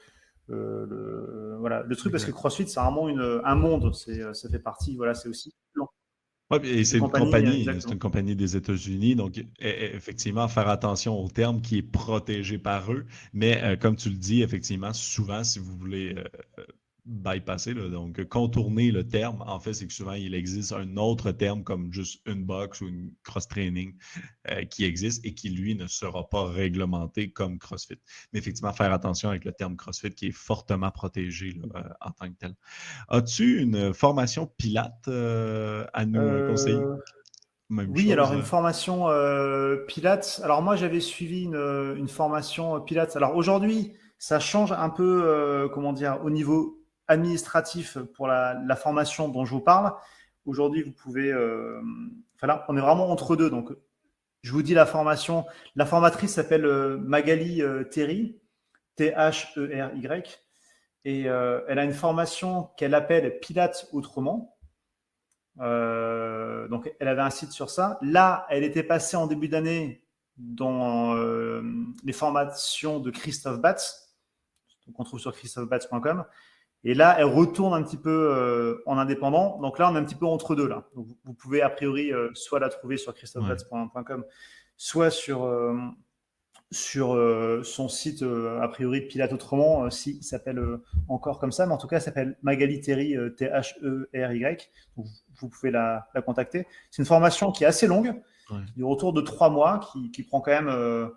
[0.48, 3.94] le, voilà, le truc parce que CrossFit, c'est vraiment une, un monde.
[3.94, 4.96] C'est, ça fait partie.
[4.96, 5.54] Voilà, c'est aussi
[6.62, 11.18] et c'est une compagnie, c'est une compagnie des États-Unis, donc e, e, effectivement, faire attention
[11.18, 13.04] au terme qui est protégé par eux.
[13.32, 16.64] Mais euh, comme tu le dis, effectivement, souvent, si vous voulez euh,
[17.06, 21.62] bypasser, donc contourner le terme, en fait, c'est que souvent, il existe un autre terme
[21.62, 23.94] comme juste une box ou une cross-training
[24.50, 27.98] euh, qui existe et qui, lui, ne sera pas réglementé comme CrossFit.
[28.32, 32.28] Mais effectivement, faire attention avec le terme CrossFit qui est fortement protégé euh, en tant
[32.28, 32.54] que tel.
[33.08, 36.82] As-tu une formation Pilate euh, à nous conseiller?
[37.70, 39.06] oui, alors une formation
[39.88, 40.40] Pilates.
[40.44, 43.16] Alors moi, j'avais suivi une, une, formation Pilates.
[43.16, 46.75] Alors aujourd'hui, ça change un peu, comment dire, au niveau
[47.08, 49.92] administratif pour la, formation dont je vous parle.
[50.44, 51.32] Aujourd'hui, vous pouvez.
[51.32, 51.80] Euh,
[52.68, 53.50] on est vraiment entre deux.
[53.50, 53.70] Donc,
[54.42, 55.44] je vous dis la formation.
[55.74, 57.84] La formatrice s'appelle euh, Magali euh,
[58.96, 60.42] T-H-E-R-Y.
[61.04, 64.58] Et elle a une formation qu'elle appelle Pilates autrement.
[65.56, 67.96] donc, elle avait un site sur ça.
[68.02, 70.04] Là, elle était passée en début d'année
[70.36, 71.14] dans
[72.02, 74.16] les formations de Christophe Batz,
[74.96, 76.24] qu'on trouve sur christophebatz.com.
[76.88, 79.58] Et là, elle retourne un petit peu euh, en indépendant.
[79.60, 80.68] Donc là, on est un petit peu entre deux.
[80.68, 80.84] Là.
[80.94, 84.24] vous, pouvez a priori euh, soit la trouver sur christophe.com,
[84.76, 85.76] soit sur, euh,
[86.70, 87.18] sur
[87.64, 90.62] son site, a priori Pilate Autrement, s'il s'appelle
[91.08, 91.66] encore comme ça.
[91.66, 94.70] Mais en tout cas, elle s'appelle Magali Terry, T-H-E-R-Y.
[94.94, 96.68] vous pouvez la, contacter.
[96.92, 98.14] C'est une formation qui est assez longue,
[98.76, 101.10] du retour de trois mois, qui, qui prend quand même,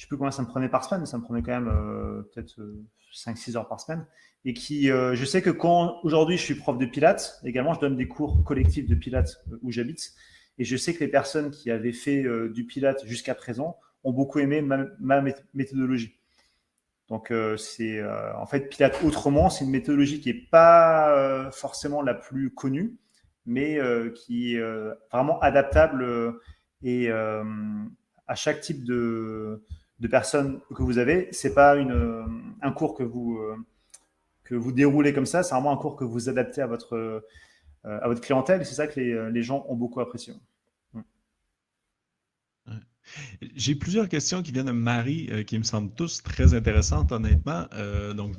[0.00, 2.24] je sais plus combien ça me prenait par semaine, mais ça me prenait quand même
[2.32, 2.58] peut-être
[3.12, 4.06] 5-6 heures par semaine
[4.44, 7.80] et qui, euh, je sais que quand aujourd'hui je suis prof de Pilates, également je
[7.80, 10.12] donne des cours collectifs de Pilates euh, où j'habite,
[10.58, 14.12] et je sais que les personnes qui avaient fait euh, du Pilates jusqu'à présent ont
[14.12, 16.16] beaucoup aimé ma, méthodologie.
[17.08, 18.00] Donc c'est
[18.36, 22.96] en fait Pilates autrement, c'est une méthodologie qui n'est pas forcément la plus connue,
[23.46, 23.80] mais
[24.14, 24.62] qui est
[25.10, 26.38] vraiment adaptable
[26.82, 29.64] et à chaque type de,
[30.00, 31.28] de personnes que vous avez.
[31.32, 33.38] C'est pas une, un cours que vous
[34.50, 35.44] que vous déroulez comme ça.
[35.44, 37.20] C'est vraiment un cours que vous adaptez à votre, euh,
[37.84, 38.66] à votre clientèle.
[38.66, 40.34] C'est ça que les, gens ont beaucoup apprécié.
[43.56, 47.66] J'ai plusieurs questions qui viennent de Marie, euh, qui me semblent tous très intéressantes, honnêtement.
[47.74, 48.36] Euh, donc,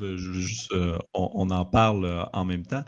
[1.14, 2.84] on, en parle en même temps.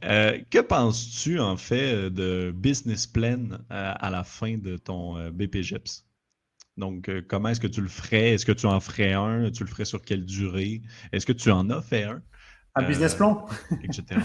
[0.00, 6.04] que penses-tu, en fait, de business plan à la fin de ton BPGEPS?
[6.76, 8.30] Donc, comment est-ce que tu le ferais?
[8.30, 9.50] Est-ce que tu en ferais un?
[9.50, 10.82] Tu le ferais sur quelle durée?
[11.12, 12.22] Est-ce que tu en as fait un?
[12.74, 13.46] Un business plan?
[13.82, 14.18] Etc.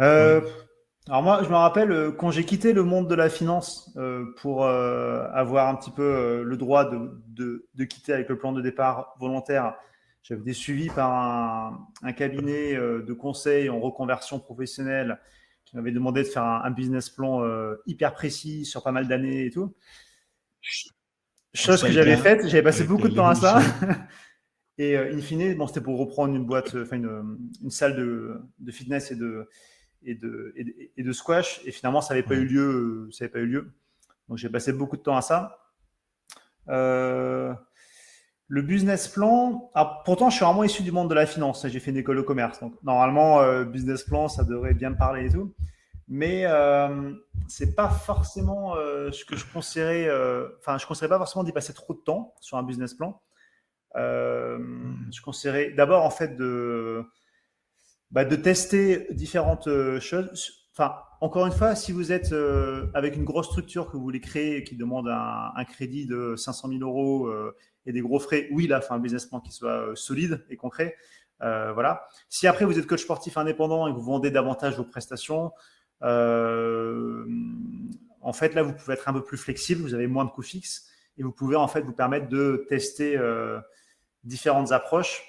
[0.00, 0.40] Euh,
[1.08, 4.34] alors moi, je me rappelle euh, quand j'ai quitté le monde de la finance euh,
[4.38, 9.14] pour avoir un petit peu le droit de, de, quitter avec le plan de départ
[9.20, 9.74] volontaire,
[10.22, 11.12] j'avais été suivi par
[12.02, 15.18] un, cabinet de conseil en reconversion professionnelle
[15.64, 17.42] qui m'avait demandé de faire un, business plan
[17.86, 19.74] hyper précis sur pas mal d'années et tout.
[21.54, 23.60] Chose que j'avais faite, j'avais passé beaucoup de temps à ça.
[24.78, 28.40] Et euh, in fine, bon, c'était pour reprendre une boîte, enfin une, une, salle de,
[28.60, 29.46] de, fitness et de,
[30.02, 30.54] et de,
[30.96, 31.60] et de, squash.
[31.66, 33.08] Et finalement, ça n'avait pas eu lieu.
[33.12, 33.72] Ça avait pas eu lieu.
[34.28, 35.58] Donc j'ai passé beaucoup de temps à ça.
[36.68, 37.52] Euh,
[38.46, 39.70] le business plan,
[40.04, 41.66] pourtant je suis vraiment issu du monde de la finance.
[41.68, 44.96] J'ai fait une école de commerce, donc normalement euh, business plan, ça devrait bien me
[44.96, 45.54] parler et tout.
[46.12, 47.14] Mais euh,
[47.48, 50.10] c'est pas forcément ce que je conseillerais.
[50.58, 53.22] Enfin, je conseillerais pas forcément d'y passer trop de temps sur un business plan.
[53.96, 55.10] Euh, hmm.
[55.12, 57.02] je conseillerais d'abord en fait de,
[58.10, 60.68] bah, de tester différentes euh, choses.
[60.72, 64.20] Enfin, encore une fois, si vous êtes euh, avec une grosse structure que vous voulez
[64.20, 67.30] créer et qui demande un, crédit de 500 000 euros
[67.84, 70.96] et des gros frais, oui, là, fait un business plan qui soit solide et concret.
[71.40, 72.06] voilà.
[72.30, 75.52] Si après vous êtes coach sportif indépendant et que vous vendez davantage vos prestations,
[76.02, 77.24] en
[78.32, 80.88] fait, là, vous pouvez être un peu plus flexible, vous avez moins de coûts fixes
[81.18, 83.18] et vous pouvez en fait vous permettre de tester
[84.24, 85.24] différentes approches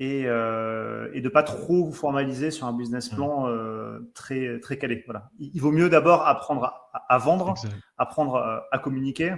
[0.00, 3.14] et, euh, et de pas trop vous formaliser sur un business mmh.
[3.14, 5.04] plan euh, très, très calé.
[5.06, 5.30] Voilà.
[5.38, 7.54] Il, vaut mieux d'abord apprendre à, vendre,
[7.98, 9.34] apprendre à, à communiquer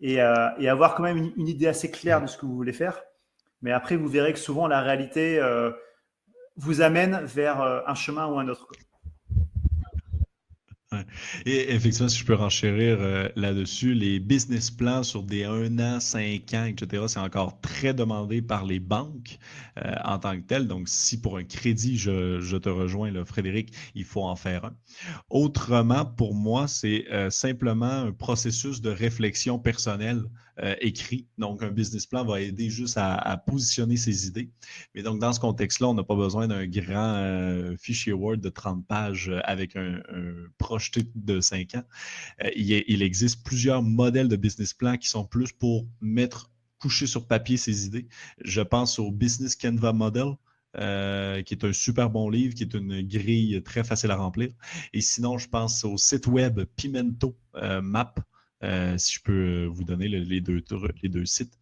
[0.00, 2.74] et, euh, et, avoir quand même une, idée assez claire de ce que vous voulez
[2.74, 3.02] faire.
[3.62, 5.70] Mais après, vous verrez que souvent la réalité euh,
[6.56, 8.68] vous amène vers euh, un chemin ou un autre.
[11.46, 16.00] Et effectivement, si je peux renchérir euh, là-dessus, les business plans sur des 1 an,
[16.00, 19.38] 5 ans, etc., c'est encore très demandé par les banques
[19.78, 20.66] euh, en tant que tel.
[20.66, 24.74] Donc, si pour un crédit, je, te rejoins, Frédéric, il faut en faire un.
[25.30, 30.24] Autrement, pour moi, c'est euh, simplement un processus de réflexion personnelle
[30.62, 31.26] euh, écrit.
[31.38, 34.50] Donc, un business plan va aider juste à, positionner ses idées.
[34.94, 38.48] Mais donc, dans ce contexte-là, on n'a pas besoin d'un grand euh, fichier Word de
[38.48, 40.00] 30 pages avec un,
[40.58, 41.84] projeté de 5 ans.
[42.54, 47.56] il, existe plusieurs modèles de business plan qui sont plus pour mettre, coucher sur papier
[47.56, 48.06] ses idées.
[48.44, 50.34] Je pense au Business Canva Model.
[50.76, 54.50] Euh, qui est un super bon livre, qui est une grille très facile à remplir.
[54.92, 58.14] Et sinon, je pense au site web Pimento euh, Map.
[58.62, 60.62] Euh, si je peux vous donner les, deux,
[61.24, 61.58] sites,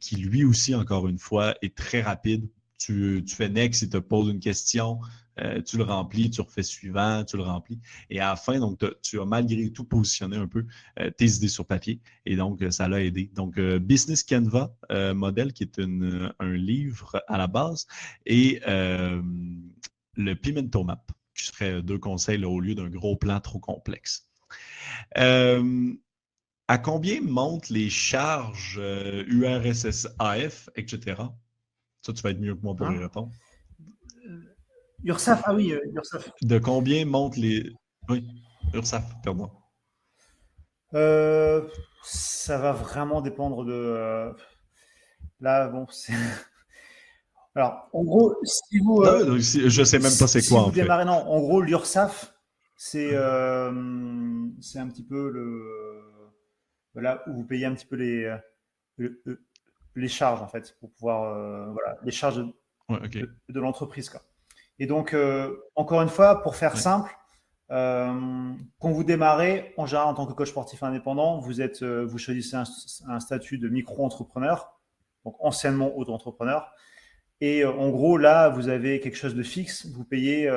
[0.00, 2.48] qui lui aussi, encore une fois, est très rapide.
[2.78, 4.98] Tu, fais next, il te pose une question,
[5.40, 7.78] euh, tu le remplis, tu refais suivant, tu le remplis.
[8.10, 10.66] Et à la fin, donc, tu as malgré tout positionné un peu
[11.00, 12.00] euh, tes idées sur papier.
[12.26, 13.30] Et donc, euh, ça l'a aidé.
[13.34, 14.74] Donc, Business Canva
[15.14, 17.86] modèle, qui est un livre à la base,
[18.26, 21.04] et le Pimento Map,
[21.36, 24.28] qui serait deux conseils au lieu d'un gros plan trop complexe.
[26.68, 31.22] À combien montent les charges URSS AF, etc.?
[32.02, 33.00] Ça, tu vas être mieux que moi pour y ah.
[33.00, 33.30] répondre.
[35.04, 36.30] URSAF, ah oui, euh, URSAF.
[36.42, 37.70] De combien montent les.
[38.08, 38.26] Oui,
[38.72, 39.50] URSAF, pardon.
[40.94, 41.68] Euh,
[42.02, 43.72] ça va vraiment dépendre de.
[43.72, 44.32] Euh,
[45.40, 46.14] là, bon, c'est.
[47.54, 49.04] Alors, en gros, si vous.
[49.04, 50.62] Non, je sais même pas c'est quoi.
[50.62, 50.84] en fait.
[50.84, 52.34] non, en gros, l'URSAF,
[52.76, 53.10] c'est
[54.60, 56.13] c'est un petit peu le.
[56.94, 58.36] Là où vous payez un petit peu les,
[59.96, 61.72] les charges, en fait, pour pouvoir.
[61.72, 62.38] voilà, les charges
[62.88, 64.22] de, de l'entreprise, quoi.
[64.78, 67.16] Et donc, euh, encore une fois, pour faire simple,
[67.70, 72.04] euh, quand vous démarrez, en général, en tant que coach sportif indépendant, vous, êtes, euh,
[72.04, 74.78] vous choisissez un, statut de micro-entrepreneur,
[75.24, 76.72] donc anciennement auto-entrepreneur.
[77.40, 79.86] Et en gros, là, vous avez quelque chose de fixe.
[79.86, 80.48] Vous payez,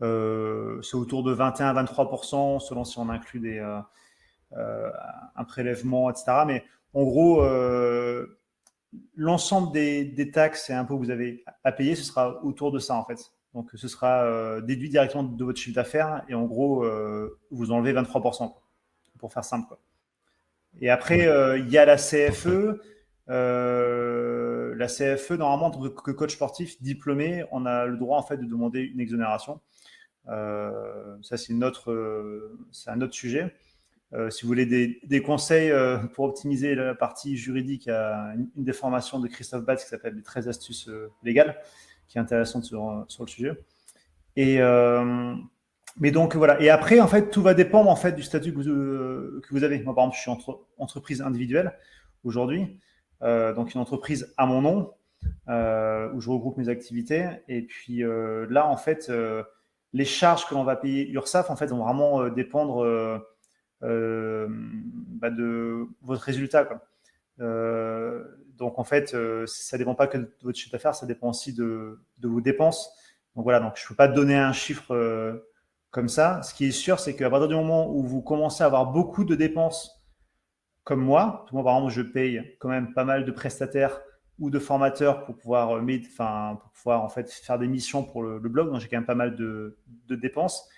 [0.00, 3.60] c'est autour de 21-23%, selon si on inclut des,
[4.56, 6.44] un prélèvement, etc.
[6.46, 7.42] Mais en gros,
[9.16, 12.94] l'ensemble des, taxes et impôts que vous avez à payer, ce sera autour de ça
[12.94, 13.32] en fait.
[13.54, 17.70] Donc ce sera euh, déduit directement de votre chiffre d'affaires et en gros, euh, vous
[17.70, 18.52] enlevez 23%
[19.18, 19.74] pour faire simple.
[20.80, 22.80] Et après, euh, il y a la CFE.
[23.28, 28.38] la CFE, normalement, en tant que coach sportif diplômé, on a le droit en fait
[28.38, 29.60] de demander une exonération.
[30.26, 31.54] ça, c'est,
[32.72, 33.54] c'est un autre sujet.
[34.12, 34.66] Euh, si vous voulez
[35.02, 39.82] des, conseils euh, pour optimiser la partie juridique, il une, des formations de Christophe Batz
[39.82, 41.58] qui s'appelle les 13 astuces euh, légales,
[42.06, 43.52] qui est intéressante sur, sur le sujet.
[44.36, 44.58] Et,
[46.00, 46.60] mais donc voilà.
[46.60, 49.62] Et après, en fait, tout va dépendre en fait du statut que vous, que vous
[49.62, 49.80] avez.
[49.82, 51.72] Moi, par exemple, je suis entre, entreprise individuelle
[52.24, 52.80] aujourd'hui,
[53.20, 54.92] donc une entreprise à mon nom
[55.46, 57.28] où je regroupe mes activités.
[57.46, 59.10] Et puis là, en fait,
[59.92, 63.24] les charges que l'on va payer URSAF, en fait, vont vraiment dépendre
[63.80, 66.68] bah, de votre résultat.
[67.40, 68.24] Euh,
[68.56, 71.52] donc en fait, euh, ça dépend pas que de votre chiffre d'affaires, ça dépend aussi
[71.52, 72.90] de, vos dépenses.
[73.34, 75.42] Donc voilà, donc je ne peux pas donner un chiffre
[75.90, 76.42] comme ça.
[76.42, 79.24] Ce qui est sûr, c'est qu'à partir du moment où vous commencez à avoir beaucoup
[79.24, 80.04] de dépenses,
[80.84, 84.00] comme moi, moi par exemple, je paye quand même pas mal de prestataires
[84.38, 85.80] ou de formateurs pour pouvoir,
[87.12, 88.70] faire des missions pour le, blog.
[88.70, 90.68] Donc j'ai quand même pas mal de, de dépenses.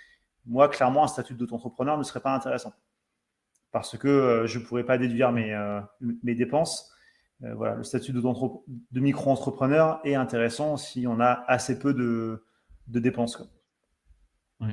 [0.47, 2.73] Moi, clairement, un statut d'auto-entrepreneur ne serait pas intéressant
[3.77, 5.83] parce que euh, je ne pourrais pas déduire mes, euh,
[6.23, 6.91] mes dépenses.
[7.45, 12.43] Euh, voilà, le statut de, de micro-entrepreneur est intéressant si on a assez peu de,
[12.89, 13.39] de dépenses.
[14.61, 14.71] Oui.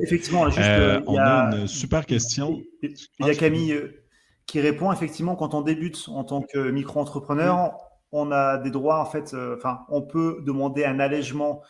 [0.00, 0.70] Effectivement, juste,
[1.08, 2.62] on a, une super question.
[2.80, 3.76] Il y a Camille
[4.46, 7.76] qui répond effectivement quand on débute en tant que micro-entrepreneur,
[8.12, 9.34] on a des droits en fait.
[9.56, 11.60] Enfin, on peut demander un allègement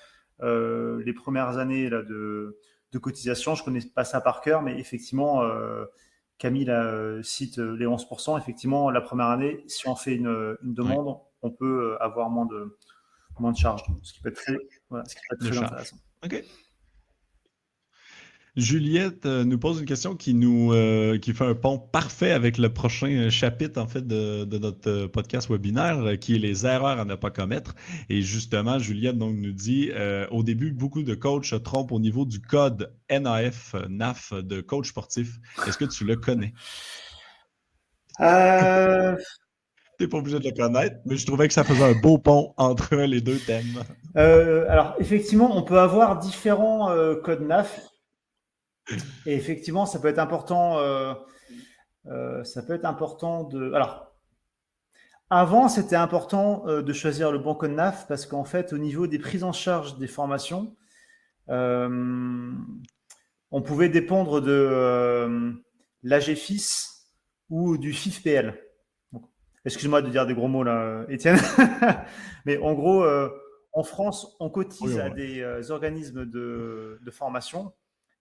[0.43, 2.59] les premières années là, de,
[2.93, 3.55] de cotisation.
[3.55, 5.87] Je connais pas ça par cœur, mais effectivement, euh,
[6.39, 8.39] Camille euh, cite euh, les 11%.
[8.39, 12.79] Effectivement, la première année, si on fait une, demande, on peut avoir moins de,
[13.39, 14.59] moins de charges, ce qui peut être très,
[15.31, 15.97] intéressant.
[18.57, 22.59] Juliette euh, nous pose une question qui nous euh, qui fait un pont parfait avec
[22.59, 27.07] le prochain chapitre en fait de, notre euh, podcast webinaire qui est les erreurs à
[27.07, 27.75] ne pas commettre.
[28.11, 29.91] Et justement, Juliette donc nous dit
[30.31, 34.89] au début beaucoup de coachs se trompent au niveau du code NAF NAF de coach
[34.89, 35.39] sportif.
[35.67, 36.53] Est-ce que tu le connais?
[38.21, 39.17] Euh...
[39.99, 42.55] T'es pas obligé de le connaître, mais je trouvais que ça faisait un beau pont
[42.57, 43.83] entre les deux thèmes.
[44.15, 46.91] alors, effectivement, on peut avoir différents
[47.23, 47.92] codes NAF.
[49.27, 50.79] Et effectivement, ça peut être important.
[50.79, 51.15] Euh,
[52.07, 53.73] euh, ça peut être important de.
[53.73, 54.15] Alors,
[55.31, 59.07] avant, c'était important euh, de choisir le bon code NAF parce qu'en fait, au niveau
[59.07, 60.77] des prises en charge des formations,
[61.49, 62.57] on
[63.63, 65.55] pouvait dépendre de
[66.03, 67.09] l'AGFIS
[67.51, 68.59] ou du FIFPL.
[69.65, 71.39] Excuse-moi de dire des gros mots là, Étienne.
[72.47, 73.05] Mais en gros,
[73.75, 77.73] en France, on cotise à des organismes de, formation.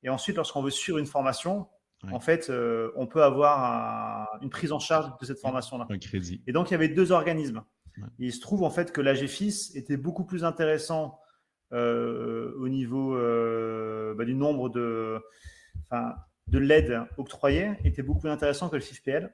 [0.04, 1.68] Et ensuite, lorsqu'on veut suivre une formation,
[2.12, 5.86] en fait, euh, on peut avoir une prise en charge de cette formation-là.
[5.89, 6.41] Un crédit.
[6.47, 7.64] Et donc, il y avait deux organismes.
[8.18, 11.20] il se trouve en fait que l'AGFIS était beaucoup plus intéressant
[11.72, 13.16] au niveau
[14.16, 15.22] bah, du nombre de,
[16.47, 19.32] de l'aide octroyée, était beaucoup plus intéressant que le FIFPL.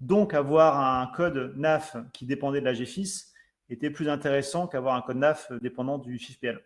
[0.00, 3.32] Donc, avoir un code NAF qui dépendait de la GFIS
[3.68, 6.60] était plus intéressant qu'avoir un code NAF dépendant du FIFPL.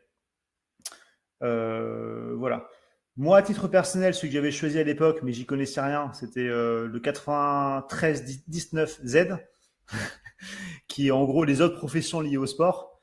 [1.43, 2.69] Euh, voilà.
[3.17, 6.49] Moi, à titre personnel, celui que j'avais choisi à l'époque, mais j'y connaissais rien, c'était
[6.49, 9.39] euh, le 9319Z,
[10.89, 13.01] qui est en gros les autres professions liées au sport.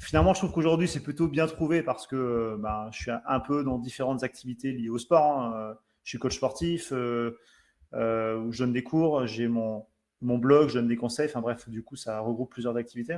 [0.00, 3.64] Finalement, je trouve qu'aujourd'hui, c'est plutôt bien trouvé parce que ben, je suis un peu
[3.64, 5.40] dans différentes activités liées au sport.
[5.40, 5.76] Hein.
[6.04, 7.38] Je suis coach sportif, euh,
[7.94, 9.86] euh, où je donne des cours, j'ai mon,
[10.20, 11.28] blog, je donne des conseils.
[11.28, 13.16] Enfin bref, du coup, ça regroupe plusieurs activités.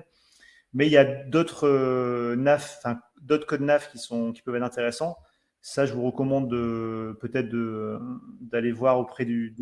[0.73, 2.83] Mais il y a d'autres euh, NAF,
[3.21, 5.17] d'autres codes NAF qui, sont, qui peuvent être intéressants.
[5.69, 6.49] Ça, je vous recommande
[7.21, 7.49] peut-être
[8.41, 9.53] d'aller voir auprès du,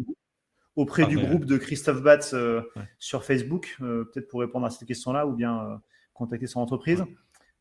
[0.76, 2.60] auprès du groupe de Christophe Batz euh,
[2.98, 5.80] sur Facebook, peut-être pour répondre à cette question-là, ou bien
[6.12, 7.02] contacter son entreprise.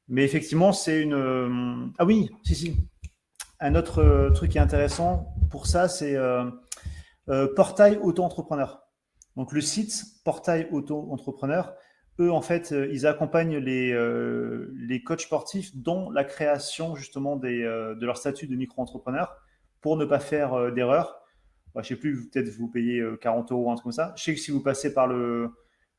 [0.09, 1.93] Mais effectivement, c'est une.
[1.97, 2.75] Ah oui, si, si.
[3.61, 8.81] Un autre truc qui est intéressant pour ça, c'est euh, portail auto-entrepreneur.
[9.37, 11.73] Donc le site Portail auto-entrepreneur,
[12.20, 17.36] eux en fait, euh, ils accompagnent les, euh, les coachs sportifs dans la création justement
[17.36, 19.36] des, de leur statut de micro-entrepreneur
[19.82, 21.22] pour ne pas faire d'erreur.
[21.76, 24.14] Bah, je ne sais plus, peut-être vous payez 40 euros, un truc comme ça.
[24.16, 25.49] Je sais que si vous passez par le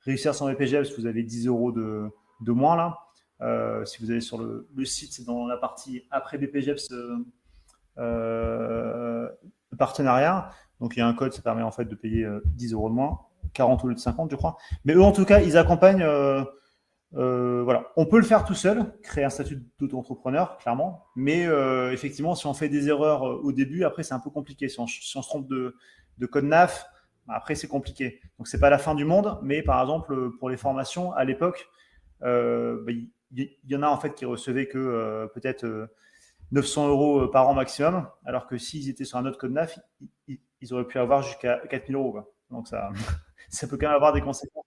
[0.00, 2.10] réussir sans BPGEPS, vous avez 10 euros de,
[2.46, 3.84] moins là.
[3.84, 6.92] si vous allez sur le, site, dans la partie après BPGEPS
[9.76, 10.50] partenariat.
[10.80, 12.88] Donc il y a un code, ça permet en fait de payer 10 euh, euros
[12.88, 13.20] de moins,
[13.54, 14.56] 40 au lieu de 50, je crois.
[14.84, 16.02] Mais eux, en tout cas, ils accompagnent.
[16.02, 16.44] Euh,
[17.14, 21.06] euh, voilà, on peut le faire tout seul, créer un statut d'auto-entrepreneur, clairement.
[21.14, 21.46] Mais
[21.92, 24.68] effectivement, si on fait des erreurs au début, après c'est un peu compliqué.
[24.68, 25.76] Si on, se trompe de,
[26.26, 26.86] code NAF,
[27.26, 28.20] bah, après c'est compliqué.
[28.36, 31.68] Donc c'est pas la fin du monde, mais par exemple pour les formations à l'époque,
[32.20, 33.10] bah, il
[33.68, 35.88] y, en a en fait qui recevaient que peut-être
[36.50, 39.78] 900 euros par an maximum, alors que s'ils étaient sur un autre code NAF,
[40.64, 42.18] ils auraient pu avoir jusqu'à 4000 euros.
[42.50, 42.90] Donc ça,
[43.54, 44.64] ça peut quand même avoir des conséquences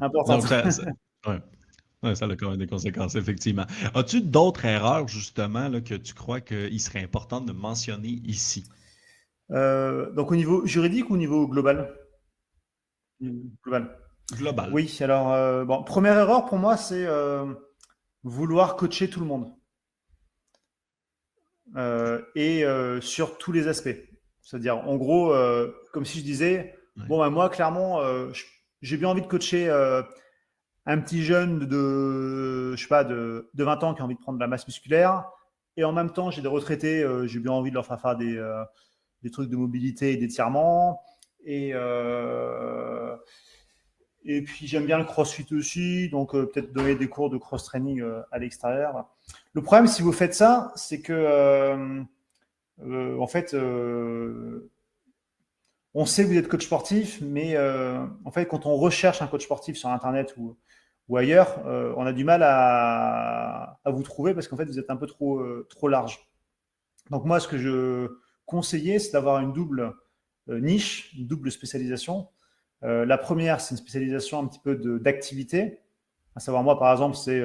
[0.00, 0.42] importantes.
[0.42, 3.64] ça, ça, ça a quand même des conséquences, effectivement.
[3.94, 8.64] As-tu d'autres erreurs, justement, là, que tu crois qu'il serait important de mentionner ici?
[9.50, 11.94] Euh, donc au niveau juridique ou au niveau global?
[13.64, 13.98] Global.
[14.32, 14.70] Global.
[14.72, 17.46] Oui, alors, euh, bon, première erreur pour moi, c'est euh,
[18.22, 19.52] vouloir coacher tout le monde.
[22.34, 22.64] et
[23.00, 23.96] sur tous les aspects.
[24.40, 25.34] C'est-à-dire, en gros,
[25.92, 28.30] comme si je disais, bon, ben, moi, clairement, euh,
[28.82, 30.02] j'ai bien envie de coacher euh,
[30.86, 34.38] un petit jeune de, je sais pas, de, 20 ans qui a envie de prendre
[34.38, 35.30] de la masse musculaire.
[35.76, 39.30] Et en même temps, j'ai des retraités, j'ai bien envie de leur faire faire des,
[39.30, 41.02] trucs de mobilité et d'étirement.
[41.44, 41.68] Et,
[44.24, 46.08] et puis, j'aime bien le crossfit aussi.
[46.08, 49.06] Donc, peut-être donner des cours de cross-training à l'extérieur.
[49.52, 52.04] Le problème, si vous faites ça, c'est que
[52.82, 54.70] euh, en fait, euh,
[55.98, 59.26] on sait que vous êtes coach sportif, mais euh, en fait, quand on recherche un
[59.26, 60.56] coach sportif sur Internet ou,
[61.16, 61.60] ailleurs,
[61.96, 65.42] on a du mal à, vous trouver parce qu'en fait, vous êtes un peu trop,
[65.64, 66.30] trop large.
[67.10, 69.94] Donc moi, ce que je conseillais, c'est d'avoir une double
[70.46, 72.28] niche, une double spécialisation.
[72.82, 75.80] la première, c'est une spécialisation un petit peu d'activité.
[76.36, 77.42] À savoir, moi, par exemple, c'est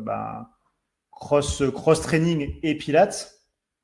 [0.00, 0.48] ben,
[1.10, 3.34] cross, cross training et pilates.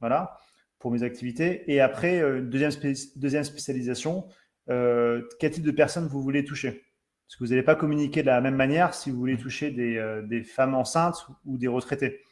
[0.00, 0.38] Voilà
[0.78, 1.70] pour mes activités.
[1.72, 2.72] Et après, euh, deuxième,
[3.16, 4.28] deuxième spécialisation,
[4.70, 6.84] euh, quel type de personnes vous voulez toucher?
[7.26, 9.96] Parce que vous n'allez pas communiquer de la même manière si vous voulez toucher des,
[9.96, 12.22] euh, des femmes enceintes ou des retraités.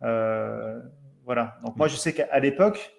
[0.00, 1.58] voilà.
[1.62, 2.92] Donc moi, je sais qu'à l'époque,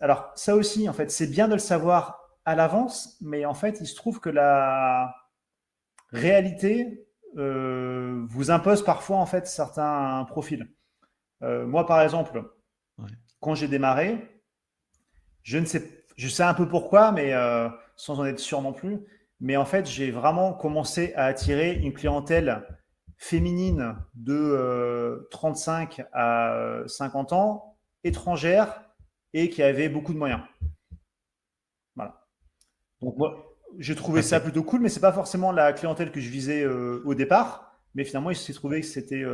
[0.00, 3.78] alors ça aussi, en fait, c'est bien de le savoir à l'avance, mais en fait,
[3.80, 5.14] il se trouve que la
[6.12, 10.66] réalité vous impose parfois en fait certains profils.
[11.42, 12.42] moi, par exemple,
[13.46, 14.18] quand j'ai démarré,
[15.44, 18.72] je ne sais, je sais un peu pourquoi, mais euh, sans en être sûr non
[18.72, 18.98] plus.
[19.38, 22.66] Mais en fait, j'ai vraiment commencé à attirer une clientèle
[23.18, 28.82] féminine de 35 euh, à 50 ans, étrangère
[29.32, 30.40] et qui avait beaucoup de moyens.
[31.94, 32.26] Voilà.
[33.00, 36.30] Donc moi, j'ai trouvé ça plutôt cool, mais c'est pas forcément la clientèle que je
[36.30, 37.78] visais euh, au départ.
[37.94, 39.24] Mais finalement, il s'est trouvé que c'était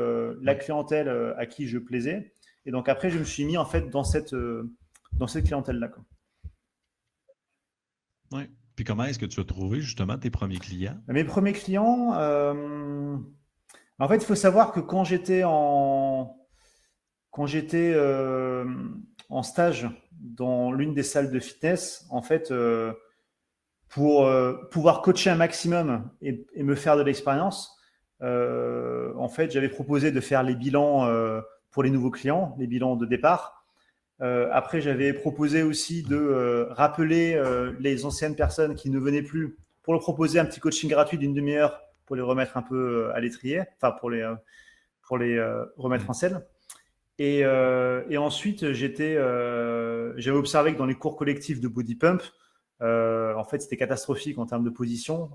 [0.42, 1.08] la clientèle
[1.38, 2.34] à qui je plaisais.
[2.66, 4.72] Et donc après, je me suis mis en fait dans cette, euh,
[5.12, 5.90] dans cette clientèle-là.
[8.32, 8.48] Oui.
[8.76, 10.98] Puis comment est-ce que tu as trouvé justement tes premiers clients?
[11.08, 13.16] Mes premiers clients, euh,
[13.98, 16.38] en fait, il faut savoir que quand j'étais en,
[17.30, 18.64] quand j'étais euh,
[19.28, 22.94] en stage dans l'une des salles de fitness, en fait, euh,
[23.90, 24.26] pour
[24.70, 27.78] pouvoir coacher un maximum et, et me faire de l'expérience,
[28.22, 31.06] en fait, j'avais proposé de faire les bilans
[31.72, 33.62] pour les nouveaux clients, les bilans de départ.
[34.20, 39.22] Euh, après, j'avais proposé aussi de euh, rappeler euh, les anciennes personnes qui ne venaient
[39.22, 43.10] plus pour leur proposer un petit coaching gratuit d'une demi-heure pour les remettre un peu
[43.14, 44.24] à l'étrier, enfin pour les,
[45.02, 45.42] pour les
[45.76, 46.40] remettre en scène.
[47.18, 47.44] Et,
[48.16, 49.16] ensuite, j'avais
[50.30, 52.22] observé que dans les cours collectifs de body pump,
[52.80, 55.30] en fait, c'était catastrophique en termes de position.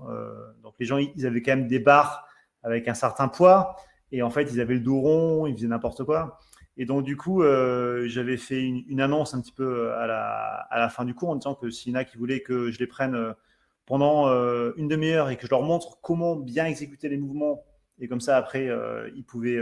[0.62, 2.26] donc les gens, ils avaient quand même des barres
[2.62, 3.76] avec un certain poids,
[4.12, 6.38] et en fait, ils avaient le dos rond, ils faisaient n'importe quoi.
[6.76, 10.78] Et donc, du coup, euh, j'avais fait une, annonce un petit peu à la, à
[10.78, 12.78] la, fin du cours en disant que s'il y en a qui voulaient que je
[12.78, 13.32] les prenne euh,
[13.84, 17.64] pendant euh, une demi-heure et que je leur montre comment bien exécuter les mouvements,
[17.98, 18.70] et comme ça, après,
[19.16, 19.60] ils pouvaient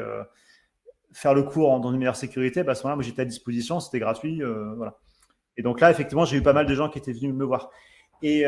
[1.11, 3.81] faire le cours dans une meilleure sécurité, bah, à ce moment-là, moi, j'étais à disposition,
[3.81, 4.43] c'était gratuit.
[4.77, 4.99] voilà.
[5.57, 7.71] Et donc là, effectivement, j'ai eu pas mal de gens qui étaient venus me voir.
[8.21, 8.45] Et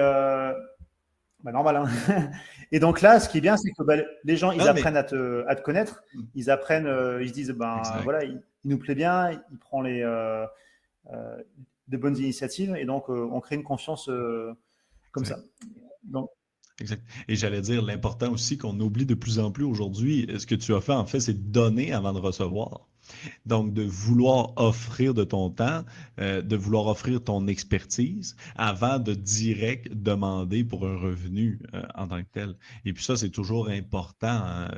[1.43, 1.77] bah, normal.
[1.77, 2.31] Hein
[2.73, 5.05] et donc là, ce qui est bien, c'est que bah, les gens, ils apprennent à,
[5.05, 6.03] te, à, te, connaître.
[6.15, 6.21] Mmh.
[6.35, 10.47] Ils apprennent, ils se disent, ben voilà, il nous plaît bien, il prend les, euh,
[11.13, 11.43] euh,
[11.89, 14.11] de bonnes initiatives et donc euh, on crée une confiance
[15.13, 15.39] comme ça.
[16.05, 16.31] Donc,
[16.81, 17.03] Exact.
[17.27, 20.73] Et j'allais dire, l'important aussi qu'on oublie de plus en plus aujourd'hui, ce que tu
[20.75, 22.87] as fait, en fait, c'est donner avant de recevoir.
[23.47, 25.85] Donc, de vouloir offrir de ton temps,
[26.19, 31.61] de vouloir offrir ton expertise avant de direct demander pour un revenu
[31.95, 32.55] en tant que tel.
[32.85, 34.29] Et puis ça, c'est toujours important.
[34.29, 34.71] Hein,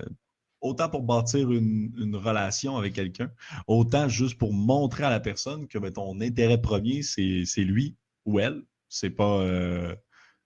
[0.60, 3.30] autant pour bâtir une, relation avec quelqu'un,
[3.66, 8.38] autant juste pour montrer à la personne que ben, ton intérêt premier, c'est lui ou
[8.40, 8.62] elle.
[8.88, 9.94] C'est pas euh,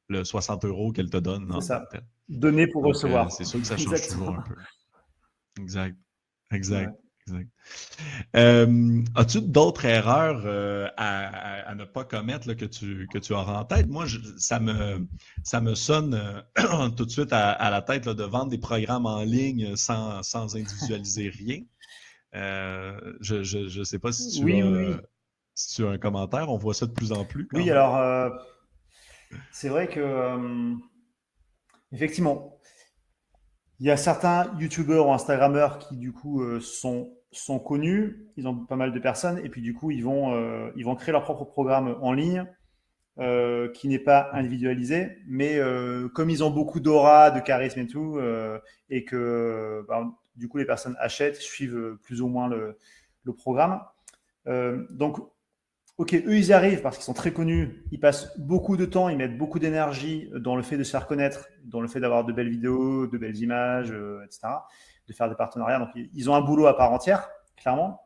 [0.08, 1.50] le 60 euros qu'elle te donne.
[1.60, 1.88] C'est ça.
[2.28, 3.26] Donner pour recevoir.
[3.26, 4.54] Euh, c'est sûr que ça change toujours un peu.
[5.60, 5.96] Exact.
[6.52, 6.94] Exact.
[8.36, 13.64] Euh, as-tu d'autres erreurs euh, à, ne pas commettre que, tu, que tu auras en
[13.64, 13.88] tête?
[13.88, 14.06] Moi,
[14.36, 15.06] ça, me,
[15.42, 19.22] ça me sonne euh, tout de suite à, la tête de vendre des programmes en
[19.22, 21.62] ligne sans, individualiser rien.
[23.20, 25.00] je ne sais pas si tu, as,
[25.54, 26.50] si tu as un commentaire.
[26.50, 27.48] On voit ça de plus en plus.
[27.52, 28.32] Oui, alors,
[29.50, 30.74] c'est vrai que,
[31.92, 32.53] effectivement,
[33.80, 38.46] il y a certains youtubeurs ou instagrammeurs qui du coup euh, sont, sont connus, ils
[38.46, 41.12] ont pas mal de personnes, et puis du coup ils vont, euh, ils vont créer
[41.12, 42.46] leur propre programme en ligne
[43.18, 45.58] euh, qui n'est pas individualisé, mais
[46.14, 48.18] comme ils ont beaucoup d'aura, de charisme et tout,
[48.90, 52.78] et que bah, du coup les personnes achètent, suivent plus ou moins le,
[53.24, 53.80] le programme.
[54.90, 55.18] donc
[55.96, 57.84] Ok, eux, ils y arrivent parce qu'ils sont très connus.
[57.92, 61.06] Ils passent beaucoup de temps, ils mettent beaucoup d'énergie dans le fait de se faire
[61.06, 64.48] connaître, dans le fait d'avoir de belles vidéos, de belles images, euh, etc.,
[65.06, 65.78] de faire des partenariats.
[65.78, 68.00] Donc, ils ont un boulot à part entière, clairement.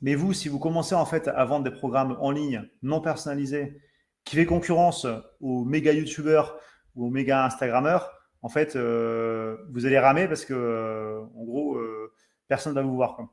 [0.00, 3.78] Mais vous, si vous commencez en fait à vendre des programmes en ligne non personnalisés
[4.24, 5.06] qui fait concurrence
[5.40, 6.56] aux méga youtubeurs
[6.94, 8.10] ou aux méga instagrammeurs,
[8.40, 11.78] en fait, euh, vous allez ramer parce que, euh, en gros,
[12.48, 13.16] personne ne va vous voir.
[13.16, 13.28] Quoi.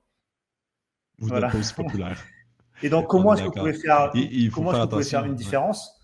[1.20, 1.48] Vous voilà.
[1.48, 2.22] êtes populaire.
[2.84, 4.12] Et donc, comment est-ce que vous pouvez faire,
[4.54, 6.00] comment faire une différence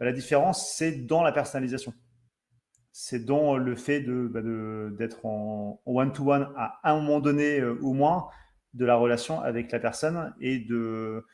[0.00, 1.94] La différence, c'est dans la personnalisation.
[2.92, 7.92] C'est dans le fait bah, d'être de, en one-to-one à un moment donné euh, au
[7.92, 8.26] moins
[8.74, 11.24] de la relation avec la personne et de,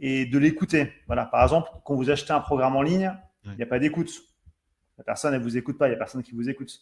[0.00, 0.92] et de l'écouter.
[1.08, 1.26] Voilà.
[1.26, 3.12] Par exemple, quand vous achetez un programme en ligne,
[3.44, 4.12] il n'y a pas d'écoute.
[4.98, 6.80] La personne, elle ne vous écoute pas, il n'y a personne qui vous écoute.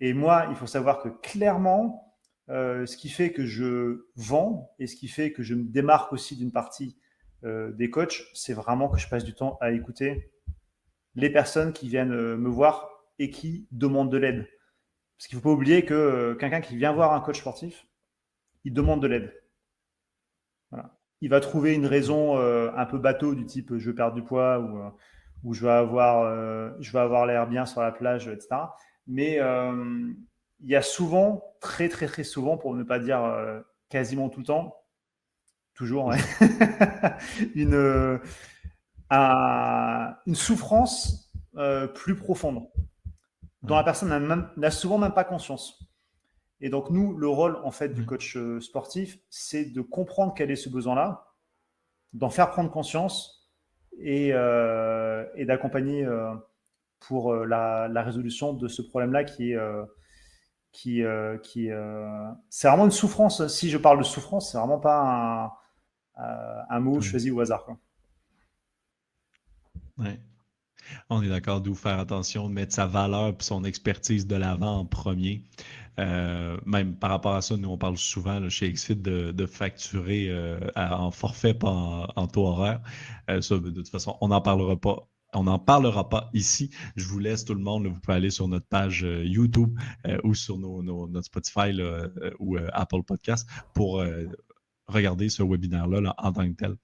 [0.00, 2.09] Et moi, il faut savoir que clairement,
[2.50, 6.12] euh, ce qui fait que je vends et ce qui fait que je me démarque
[6.12, 6.98] aussi d'une partie
[7.44, 10.32] euh, des coachs, c'est vraiment que je passe du temps à écouter
[11.14, 12.90] les personnes qui viennent euh, me voir
[13.20, 14.48] et qui demandent de l'aide.
[15.16, 17.86] Parce qu'il ne faut pas oublier que quelqu'un qui vient voir un coach sportif,
[18.64, 19.34] il demande de l'aide.
[21.20, 24.58] Il va trouver une raison un peu bateau du type je perds du poids
[25.44, 28.48] ou, je vais avoir, je vais avoir l'air bien sur la plage, etc.
[29.06, 29.38] Mais
[30.62, 34.40] il y a souvent, très très très souvent, pour ne pas dire euh, quasiment tout
[34.40, 34.76] le temps,
[35.74, 36.12] toujours,
[37.54, 38.18] une, euh,
[40.26, 42.68] une souffrance euh, plus profonde
[43.62, 45.78] dont la personne n'a souvent même pas conscience.
[46.62, 50.56] Et donc nous, le rôle en fait du coach sportif, c'est de comprendre quel est
[50.56, 51.26] ce besoin-là,
[52.14, 53.50] d'en faire prendre conscience
[53.98, 56.08] et, et d'accompagner
[57.00, 59.58] pour la, la, résolution de ce problème-là qui est
[60.72, 63.46] qui, euh, qui euh, c'est vraiment une souffrance.
[63.48, 65.52] Si je parle de souffrance, c'est vraiment pas
[66.16, 67.66] un, euh, un mot choisi au hasard.
[69.98, 70.20] Ouais.
[71.08, 74.78] On est d'accord, d'où faire attention, de mettre sa valeur et son expertise de l'avant
[74.80, 75.44] en premier.
[75.98, 80.58] Euh, même par rapport à ça, nous, on parle souvent chez XFIT de, facturer euh,
[80.76, 81.70] en forfait, pas
[82.16, 82.80] en, taux horaire.
[83.28, 85.08] Euh, ça, de toute façon, on n'en parlera pas.
[85.32, 86.70] On n'en parlera pas ici.
[86.96, 87.86] Je vous laisse tout le monde.
[87.86, 89.78] vous pouvez aller sur notre page YouTube
[90.24, 91.72] ou sur notre Spotify
[92.38, 94.02] ou Apple Podcast pour
[94.90, 96.76] regarder ce webinaire-là en tant que tel.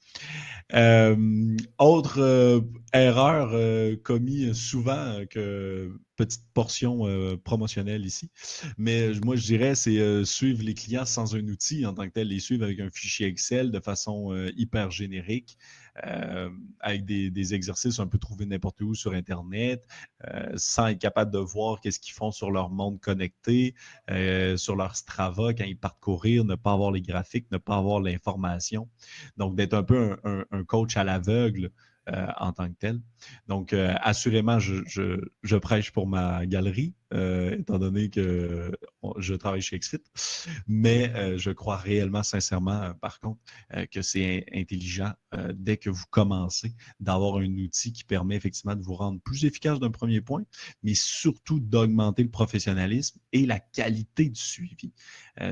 [0.75, 2.61] Euh, autre euh,
[2.93, 7.05] erreur euh, commise souvent que petite portion
[7.45, 8.31] promotionnelle ici,
[8.79, 12.29] mais moi je dirais c'est suivre les clients sans un outil en tant que tel,
[12.29, 15.59] les suivre avec un fichier Excel de façon hyper générique.
[16.05, 19.87] Euh, avec des, exercices un peu trouvés n'importe où sur Internet,
[20.27, 23.75] euh, sans être capable de voir qu'est-ce qu'ils font sur leur monde connecté,
[24.11, 27.77] euh, sur leur Strava quand ils partent courir, ne pas avoir les graphiques, ne pas
[27.77, 28.89] avoir l'information.
[29.37, 31.71] Donc, d'être un peu un coach à l'aveugle
[32.39, 33.01] en tant que tel.
[33.49, 38.73] Donc, assurément, je, prêche pour ma galerie, euh, étant donné que
[39.19, 40.03] je travaille chez XFIT,
[40.67, 43.41] mais je crois réellement, sincèrement, par contre,
[43.93, 45.13] que c'est intelligent
[45.55, 49.79] dès que vous commencez d'avoir un outil qui permet effectivement de vous rendre plus efficace
[49.79, 50.43] d'un premier point,
[50.83, 54.93] mais surtout d'augmenter le professionnalisme et la qualité du suivi.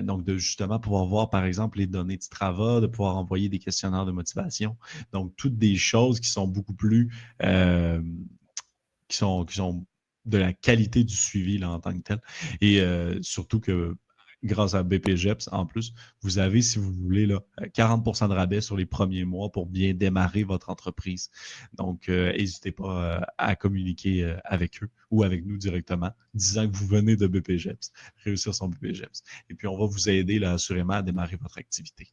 [0.03, 3.61] donc, de justement pouvoir voir, par exemple, les données de Strava, de pouvoir envoyer des
[3.61, 4.77] questionnaires de motivation.
[5.13, 7.11] Donc, toutes des choses qui sont beaucoup plus.
[7.43, 8.03] Euh,
[9.09, 9.87] qui sont
[10.25, 12.21] de la qualité du suivi là, en tant que tel.
[12.61, 13.97] Et euh, surtout que
[14.43, 17.41] grâce à BPGEPS, en plus, vous avez, si vous voulez, là,
[17.75, 21.31] 40% de rabais sur les premiers mois pour bien démarrer votre entreprise.
[21.73, 26.87] Donc, euh, n'hésitez pas à communiquer avec eux ou avec nous directement, disant que vous
[26.87, 27.93] venez de BPGEPS,
[28.25, 29.23] réussir son BPGEPS.
[29.49, 32.13] Et puis, on va vous aider là, assurément à démarrer votre activité.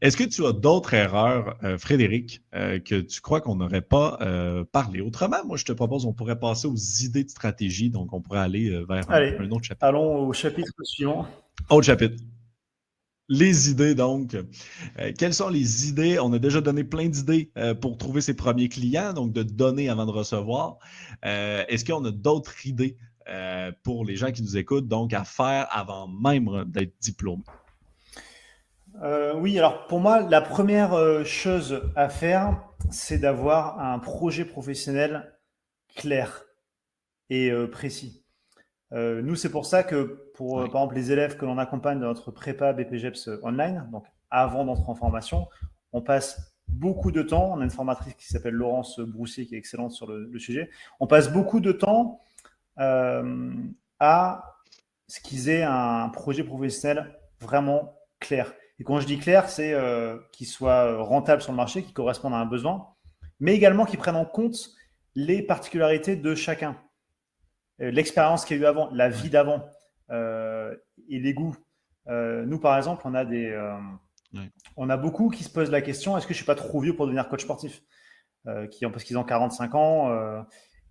[0.00, 4.18] Est-ce que tu as d'autres erreurs, euh, Frédéric, euh, que tu crois qu'on n'aurait pas
[4.20, 5.00] euh, parlé?
[5.00, 8.40] Autrement, moi, je te propose, on pourrait passer aux idées de stratégie, donc on pourrait
[8.40, 9.84] aller vers un, autre chapitre.
[9.84, 11.26] Allons au chapitre suivant.
[11.70, 12.22] Autre chapitre.
[13.30, 14.36] Les idées, donc.
[15.18, 16.18] quelles sont les idées?
[16.18, 20.04] On a déjà donné plein d'idées pour trouver ses premiers clients, donc de donner avant
[20.04, 20.76] de recevoir.
[21.22, 22.98] Est-ce qu'on a d'autres idées
[23.82, 27.44] pour les gens qui nous écoutent, donc à faire avant même d'être diplômé?
[29.02, 34.44] Euh, oui, alors pour moi, la première euh, chose à faire, c'est d'avoir un projet
[34.44, 35.36] professionnel
[35.96, 36.44] clair
[37.30, 38.24] et euh, précis.
[38.92, 42.30] nous, c'est pour ça que pour, par exemple, les élèves que l'on accompagne dans notre
[42.30, 45.48] prépa BPGEPS online, donc avant d'entrer en formation,
[45.92, 49.58] on passe beaucoup de temps, on a une formatrice qui s'appelle Laurence Broussier qui est
[49.58, 50.70] excellente sur le, le sujet,
[51.00, 52.20] on passe beaucoup de temps
[52.76, 54.60] à
[55.08, 58.52] ce qu'ils aient un projet professionnel vraiment clair.
[58.78, 62.34] Et quand je dis clair, c'est euh, qu'il soit rentable sur le marché, qu'il corresponde
[62.34, 62.88] à un besoin,
[63.38, 64.70] mais également qu'il prenne en compte
[65.14, 66.76] les particularités de chacun.
[67.80, 69.64] Euh, l'expérience qu'il y a eu avant, la vie d'avant
[70.10, 70.74] euh,
[71.08, 71.56] et les goûts.
[72.08, 73.56] nous, par exemple, on a, des,
[74.76, 76.80] on a beaucoup qui se posent la question est-ce que je ne suis pas trop
[76.80, 77.82] vieux pour devenir coach sportif?
[78.70, 80.44] Qui ont, Parce qu'ils ont 45 ans.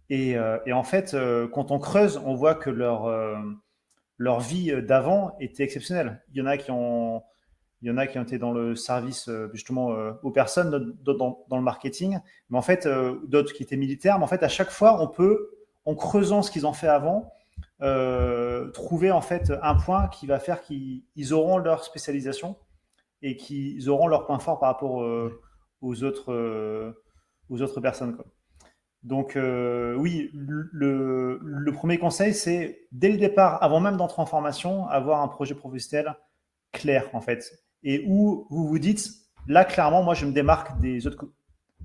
[0.09, 1.15] Et, et, en fait,
[1.51, 3.07] quand on creuse, on voit que leur,
[4.17, 6.23] leur vie d'avant était exceptionnelle.
[6.31, 7.21] Il y en a qui ont
[7.83, 10.95] il y en a qui ont été dans le service euh, justement euh, aux personnes,
[11.03, 11.19] d'autres
[11.49, 12.17] dans, le marketing,
[12.49, 14.17] mais en fait, euh, d'autres qui étaient militaires.
[14.17, 15.49] Mais en fait, à chaque fois, on peut,
[15.83, 17.31] en creusant ce qu'ils ont fait avant,
[18.73, 22.55] trouver en fait un point qui va faire qu'ils auront leur spécialisation
[23.21, 25.05] et qu'ils auront leur point fort par rapport
[25.81, 26.95] aux autres
[27.49, 28.17] aux autres personnes.
[29.03, 34.87] Donc oui, le, le, premier conseil, c'est dès le départ, avant même d'entrer en formation,
[34.87, 36.15] avoir un projet professionnel
[36.71, 39.09] clair en fait et où vous vous dites,
[39.47, 41.29] là, clairement, moi, je me démarque des autres,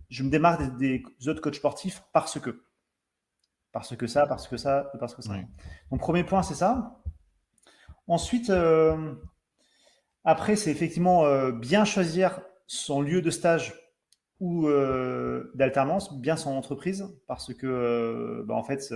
[0.08, 2.62] je me démarque des, autres coachs sportifs parce que.
[3.72, 5.34] Parce que ça, parce que ça, parce que ça.
[5.90, 7.00] Donc, premier point, c'est ça.
[8.06, 9.14] Ensuite, euh,
[10.24, 13.74] après, c'est effectivement euh, bien choisir son lieu de stage
[14.40, 18.94] ou euh, d'alternance, bien son entreprise, parce que, bah, en fait,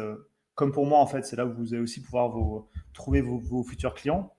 [0.55, 3.63] comme pour moi, en fait, c'est là où vous allez aussi pouvoir vous, trouver vos
[3.65, 4.33] futurs clients.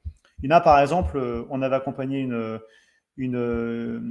[0.44, 2.60] Il y en a, par exemple, euh, on avait accompagné une,
[3.16, 4.02] une, euh,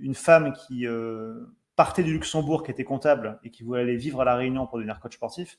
[0.00, 1.34] une femme qui euh,
[1.76, 4.78] partait du Luxembourg, qui était comptable et qui voulait aller vivre à La Réunion pour
[4.78, 5.58] devenir coach sportif.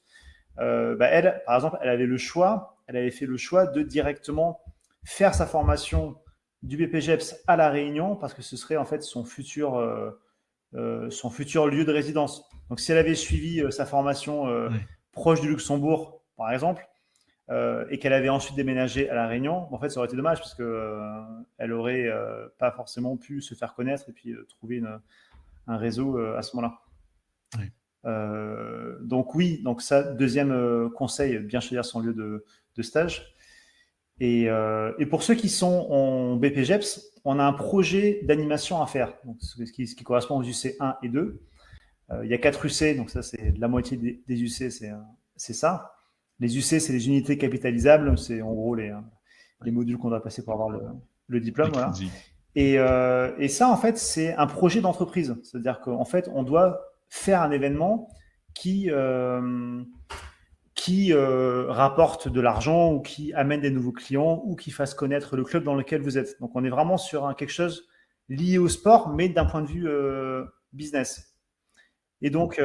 [0.58, 4.60] Bah, elle, par exemple, elle avait le choix, elle avait fait le choix de directement
[5.06, 6.18] faire sa formation
[6.64, 9.80] du BPGEPS à La Réunion parce que ce serait en fait son futur,
[10.74, 12.50] son futur lieu de résidence.
[12.70, 14.48] Donc, si elle avait suivi sa formation
[15.12, 16.88] proche du Luxembourg, par exemple,
[17.50, 20.40] euh, et qu'elle avait ensuite déménagé à La Réunion, en fait, ça aurait été dommage
[20.40, 21.24] parce qu'elle euh,
[21.58, 24.84] elle aurait euh, pas forcément pu se faire connaître et puis trouver
[25.68, 26.82] un réseau à ce moment-là.
[29.02, 32.44] donc oui, donc ça, deuxième conseil, bien choisir son lieu de,
[32.82, 33.34] stage.
[34.20, 34.50] Et,
[35.10, 40.04] pour ceux qui sont en BPGEPS, on a un projet d'animation à faire, ce, qui,
[40.04, 41.42] correspond aux UC 1 et 2.
[42.24, 44.70] il y a 4 UC, donc ça c'est la moitié des, des UC,
[45.38, 45.97] c'est ça.
[46.40, 48.94] Les UC, c'est les unités capitalisables, c'est en gros les,
[49.64, 50.70] les modules qu'on doit passer pour avoir
[51.28, 51.72] le, diplôme.
[52.58, 55.36] Euh, et, ça, en fait, c'est un projet d'entreprise.
[55.44, 58.10] C'est-à-dire qu'en fait, on doit faire un événement
[58.54, 59.82] qui, euh,
[60.74, 65.36] qui euh, rapporte de l'argent ou qui amène des nouveaux clients ou qui fasse connaître
[65.36, 66.40] le club dans lequel vous êtes.
[66.40, 67.88] Donc, on est vraiment sur quelque chose
[68.30, 69.88] lié au sport, mais d'un point de vue
[70.74, 71.38] business.
[72.22, 72.60] Et donc,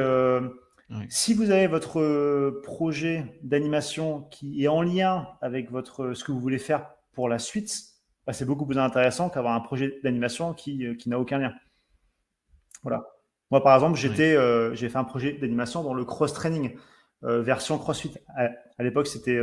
[1.09, 6.31] si vous avez votre euh, projet d'animation qui est en lien avec votre, ce que
[6.31, 7.73] vous voulez faire pour la suite,
[8.25, 11.53] bah, c'est beaucoup plus intéressant qu'avoir un projet d'animation qui, euh, qui n'a aucun lien.
[12.83, 13.05] Voilà.
[13.51, 16.75] Moi, par exemple, j'étais, euh, j'ai fait un projet d'animation dans le cross-training,
[17.21, 18.13] version CrossFit.
[18.35, 19.39] À, l'époque, c'était,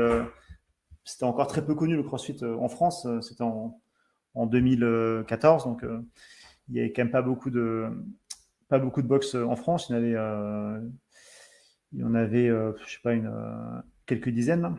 [1.02, 3.06] c'était encore très peu connu le CrossFit en France.
[3.22, 3.80] C'était en,
[4.34, 5.82] en 2014, donc
[6.68, 7.88] il n'y avait quand même pas beaucoup de,
[8.68, 9.88] pas beaucoup de box en France.
[9.88, 10.82] Il y en avait
[11.92, 14.76] il y en avait, euh, je sais pas, une, euh, quelques dizaines.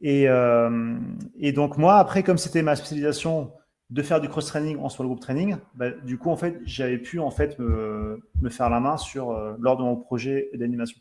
[0.00, 0.98] Et, euh,
[1.38, 3.52] et, donc moi, après, comme c'était ma spécialisation
[3.90, 7.18] de faire du cross-training en le groupe training, bah, du coup, en fait, j'avais pu
[7.20, 11.00] en fait me, me, faire la main sur lors de mon projet d'animation.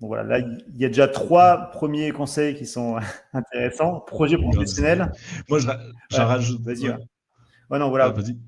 [0.00, 2.98] Bon, voilà, là, il y a déjà trois premiers conseils qui sont
[3.32, 4.00] intéressants.
[4.00, 5.12] Projet professionnel.
[5.48, 6.62] Moi, j'en rajoute.
[6.62, 6.90] Vas-y.
[6.90, 7.78] Ouais.
[7.78, 8.06] non, voilà.
[8.06, 8.38] Ah, vas-y.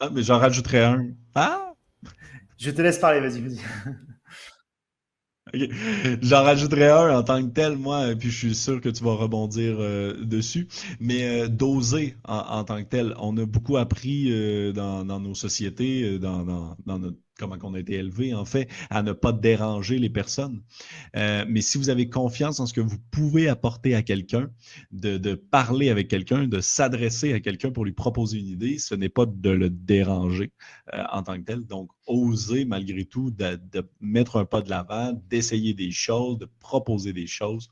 [0.00, 1.08] Ah, mais j'en rajouterai un.
[1.34, 1.72] Ah
[2.58, 3.60] Je te laisse parler, vas-y, vas-y.
[6.22, 9.04] J'en rajouterai un en tant que tel, moi, et puis je suis sûr que tu
[9.04, 10.68] vas rebondir euh, dessus.
[11.00, 16.18] Mais euh, d'oser en, tant que tel, on a beaucoup appris euh, dans, nos sociétés,
[16.18, 20.10] dans, dans, notre comment on a été élevé, en fait, à ne pas déranger les
[20.10, 20.62] personnes.
[21.16, 24.50] Euh, mais si vous avez confiance en ce que vous pouvez apporter à quelqu'un,
[24.92, 29.08] de, parler avec quelqu'un, de s'adresser à quelqu'un pour lui proposer une idée, ce n'est
[29.08, 30.52] pas de le déranger
[30.92, 31.66] euh, en tant que tel.
[31.66, 36.48] Donc, oser malgré tout de, de mettre un pas de l'avant, d'essayer des choses, de
[36.60, 37.70] proposer des choses.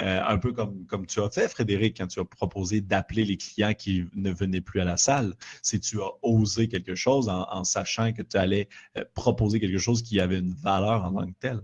[0.00, 3.36] Euh, un peu comme, comme tu as fait, Frédéric, quand tu as proposé d'appeler les
[3.36, 5.34] clients qui ne venaient plus à la salle.
[5.62, 10.02] C'est tu as osé quelque chose en, sachant que tu allais euh, proposer quelque chose
[10.02, 11.60] qui avait une valeur en tant que telle.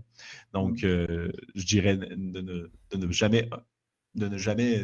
[0.53, 0.87] Donc, mm.
[0.87, 3.49] euh, je dirais de ne, jamais,
[4.15, 4.81] de ne jamais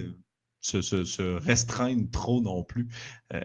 [0.62, 2.88] se, restreindre trop non plus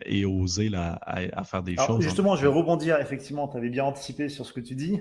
[0.05, 2.03] et oser à, faire des choses.
[2.03, 3.01] Justement, je vais rebondir.
[3.01, 5.01] Effectivement, tu avais bien anticipé sur ce que tu dis.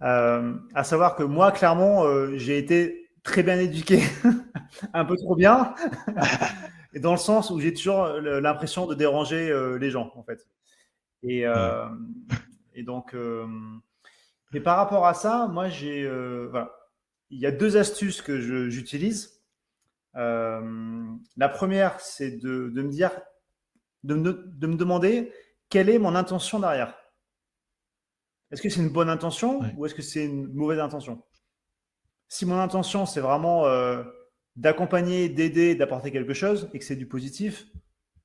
[0.00, 2.04] à savoir que moi, clairement,
[2.36, 4.02] j'ai été très bien éduqué,
[4.92, 5.74] un peu trop bien,
[6.92, 10.46] et dans le sens où j'ai toujours l'impression de déranger euh, les gens, en fait.
[11.24, 11.88] Et, euh,
[12.74, 13.46] et donc, euh,
[14.52, 16.06] mais par rapport à ça, moi, j'ai,
[16.50, 16.70] voilà,
[17.30, 19.42] il y a deux astuces que j'utilise.
[20.14, 23.10] la première, c'est de, de, me dire,
[24.04, 25.32] de me, de me, demander
[25.70, 26.94] quelle est mon intention derrière.
[28.52, 31.24] Est-ce que c'est une bonne intention ou est-ce que c'est une mauvaise intention?
[32.34, 34.02] Si mon intention, c'est vraiment euh,
[34.56, 37.66] d'accompagner, d'aider, d'apporter quelque chose et que c'est du positif,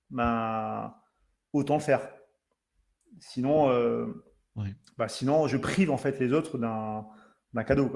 [0.09, 0.95] ben,
[1.53, 2.09] autant le faire.
[3.19, 4.07] Sinon, euh,
[4.97, 7.91] bah, sinon, je prive en fait les autres d'un cadeau.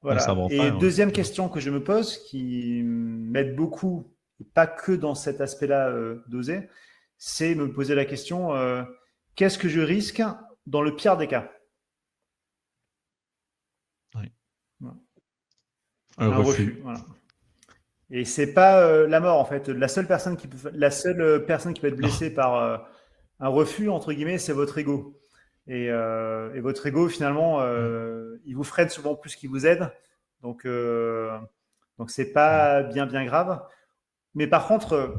[0.00, 0.24] Voilà.
[0.48, 4.10] et deuxième question que je me pose, qui m'aide beaucoup,
[4.54, 6.70] pas que dans cet aspect-là euh, d'oser,
[7.18, 8.52] c'est me poser la question
[9.34, 10.22] qu'est-ce que je risque
[10.66, 11.50] dans le pire des cas?
[16.18, 16.82] Un, refus.
[18.10, 19.68] Et c'est pas euh, la mort en fait.
[19.68, 22.78] La seule personne qui peut, la seule euh, personne qui peut être blessée par euh,
[23.40, 25.20] un refus entre guillemets, c'est votre ego.
[25.68, 27.60] Et, et, votre ego finalement,
[28.44, 29.90] il vous freine souvent plus qu'il vous aide.
[30.42, 30.64] Donc
[31.98, 33.60] donc c'est pas bien bien grave.
[34.34, 35.18] Mais par contre,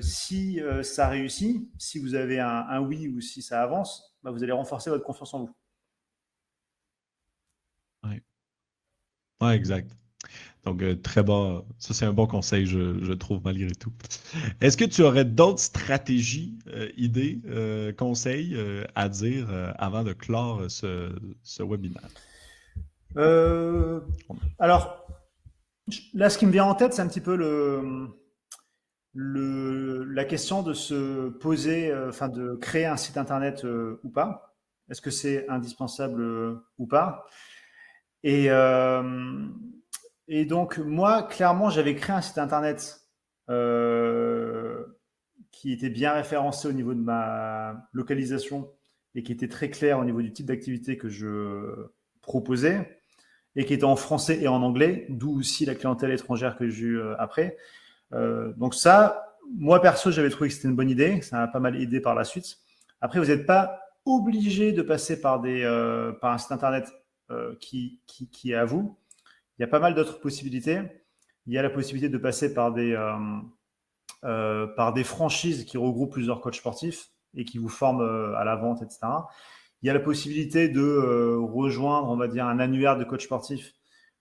[0.00, 4.52] si ça réussit, si vous avez un, oui ou si ça avance, bah, vous allez
[4.52, 5.50] renforcer votre confiance en vous.
[9.42, 9.90] Oui, exact.
[10.64, 11.64] Donc, euh, très bon.
[11.78, 13.92] Ça, c'est un bon conseil, je, trouve, malgré tout.
[14.60, 18.56] Est-ce que tu aurais d'autres stratégies, euh, idées, euh, conseils
[18.94, 21.10] à dire avant de clore ce,
[21.42, 22.08] ce webinaire?
[24.58, 25.06] alors,
[26.14, 28.08] là, ce qui me vient en tête, c'est un petit peu le,
[29.12, 33.66] le, la question de se poser, enfin, de créer un site internet
[34.04, 34.54] ou pas.
[34.88, 37.26] Est-ce que c'est indispensable ou pas?
[38.24, 39.46] Et, euh,
[40.28, 43.00] et donc, moi, clairement, j'avais créé un site internet
[43.50, 44.84] euh,
[45.50, 48.70] qui était bien référencé au niveau de ma localisation
[49.14, 51.88] et qui était très clair au niveau du type d'activité que je
[52.22, 52.98] proposais
[53.56, 56.84] et qui était en français et en anglais, d'où aussi la clientèle étrangère que j'ai
[56.84, 57.56] eue euh, après.
[58.58, 61.80] Donc ça, moi perso, j'avais trouvé que c'était une bonne idée, ça m'a pas mal
[61.80, 62.58] aidé par la suite.
[63.00, 65.62] Après, vous n'êtes pas obligé de passer par, des,
[66.20, 66.92] par un site internet
[67.60, 68.98] qui, qui, est à vous.
[69.58, 70.80] Il y a pas mal d'autres possibilités.
[71.46, 72.96] Il y a la possibilité de passer par des,
[74.22, 78.82] par des franchises qui regroupent plusieurs coachs sportifs et qui vous forment à la vente,
[78.82, 79.00] etc.
[79.82, 83.24] Il y a la possibilité de euh, rejoindre, on va dire, un annuaire de coach
[83.24, 83.74] sportif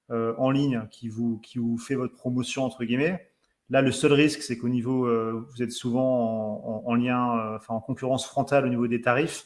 [0.09, 3.27] euh, en ligne qui vous, qui vous fait votre promotion, entre guillemets.
[3.69, 8.25] Là, le seul risque, c'est qu'au niveau, euh, vous êtes souvent en, lien, en concurrence
[8.25, 9.45] frontale au niveau des tarifs.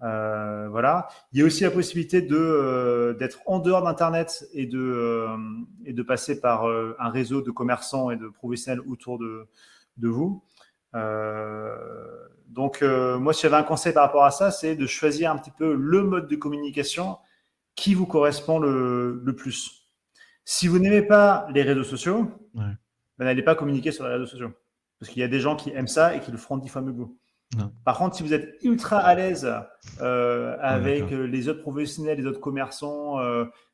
[0.00, 1.08] Voilà.
[1.32, 5.26] Il y a aussi la possibilité de d'être en dehors d'Internet et de
[5.84, 9.48] et de passer par un réseau de commerçants et de professionnels autour de
[9.96, 10.42] de vous.
[10.94, 11.76] Euh,
[12.48, 15.38] donc, euh, moi, si j'avais un conseil par rapport à ça, c'est de choisir un
[15.38, 17.18] petit peu le mode de communication
[17.74, 19.86] qui vous correspond le, plus.
[20.44, 22.76] Si vous n'aimez pas les réseaux sociaux, ben,
[23.18, 24.52] n'allez pas communiquer sur les réseaux sociaux.
[24.98, 26.80] Parce qu'il y a des gens qui aiment ça et qui le feront dix fois
[26.80, 27.18] mieux que vous.
[27.84, 29.50] Par contre, si vous êtes ultra à l'aise
[30.00, 33.18] euh, avec les autres professionnels, les autres commerçants,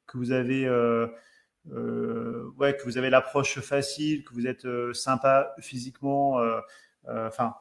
[0.06, 6.40] que vous avez, ouais, que vous avez l'approche facile, que vous êtes sympa physiquement,
[7.08, 7.54] euh, enfin,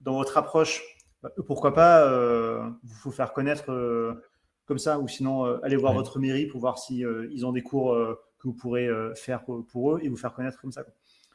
[0.00, 0.82] dans votre approche,
[1.22, 4.22] bah, pourquoi pas euh, vous faire connaître euh,
[4.66, 7.96] comme ça, ou sinon allez voir votre mairie pour voir si ils ont des cours
[8.40, 10.82] que vous pourrez faire pour, eux et vous faire connaître comme ça.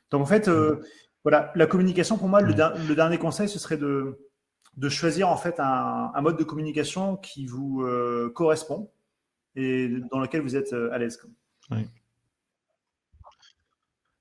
[0.10, 0.50] Donc en fait,
[1.24, 2.54] voilà, la communication pour moi, le,
[2.96, 4.20] dernier conseil, ce serait de,
[4.78, 7.86] de choisir en fait un, mode de communication qui vous
[8.34, 8.92] correspond
[9.56, 11.20] et dans lequel vous êtes à l'aise.
[11.70, 11.86] Oui.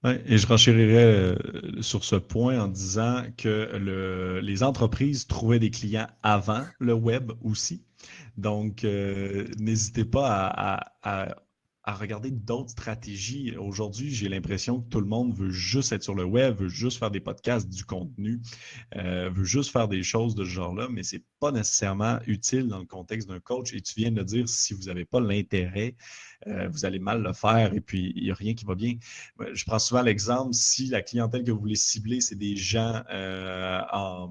[0.02, 5.58] Ouais, et je renchérirais euh, sur ce point en disant que le, les entreprises trouvaient
[5.58, 7.84] des clients avant le web aussi.
[8.38, 11.36] Donc, euh, n'hésitez pas à, à, à
[11.84, 13.56] regarder d'autres stratégies.
[13.56, 16.98] Aujourd'hui, j'ai l'impression que tout le monde veut juste être sur le web, veut juste
[16.98, 18.40] faire des podcasts, du contenu,
[18.96, 22.78] euh, veut juste faire des choses de ce genre-là, mais c'est pas nécessairement utile dans
[22.78, 23.72] le contexte d'un coach.
[23.72, 25.96] Et tu viens de dire, si vous n'avez pas l'intérêt,
[26.46, 28.94] euh, vous allez mal le faire et puis il n'y a rien qui va bien.
[29.52, 33.80] Je prends souvent l'exemple, si la clientèle que vous voulez cibler, c'est des gens, euh,
[33.92, 34.30] en,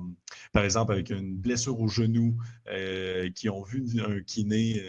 [0.52, 2.36] par exemple, avec une blessure au genou,
[2.68, 4.82] euh, qui ont vu un kiné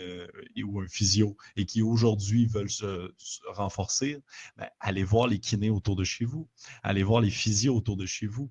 [0.64, 3.12] ou un physio et qui aujourd'hui veulent se,
[3.48, 4.22] renforcer,
[4.56, 6.48] ben, allez voir les kinés autour de chez vous,
[6.82, 8.50] allez voir les physios autour de chez vous.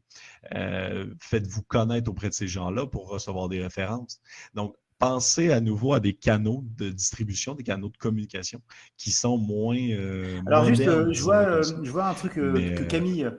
[0.52, 4.22] Faites-vous connaître auprès de ces gens-là pour recevoir des références.
[4.54, 8.62] Donc, penser à nouveau à des canaux de distribution, des canaux de communication
[8.98, 9.78] qui sont moins.
[9.78, 13.32] Euh, Alors, juste, euh, je, vois, euh, je vois un truc que Camille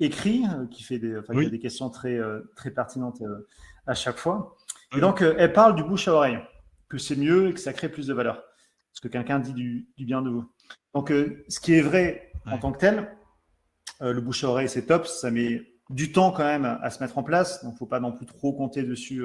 [0.00, 2.18] écrit, qui fait des, des questions très,
[2.56, 3.22] très pertinentes
[3.86, 4.56] à chaque fois.
[4.96, 6.38] Et donc, elle parle du bouche à oreille,
[6.88, 8.36] que c'est mieux et que ça crée plus de valeur.
[8.36, 10.50] Parce que quelqu'un dit du, bien de vous.
[10.94, 13.16] Donc, ce qui est vrai en tant que tel,
[14.00, 15.06] le bouche à oreille, c'est top.
[15.06, 17.62] Ça met du temps quand même à se mettre en place.
[17.62, 19.24] Donc, il ne faut pas non plus trop compter dessus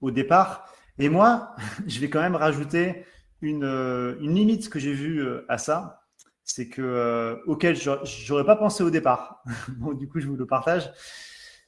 [0.00, 0.66] au départ.
[0.98, 1.54] Et moi,
[1.86, 3.04] je vais quand même rajouter
[3.40, 6.02] une, euh, une limite que j'ai vue euh, à ça,
[6.44, 9.42] c'est que euh, auquel j'aurais pas pensé au départ.
[9.76, 10.90] bon, du coup, je vous le partage.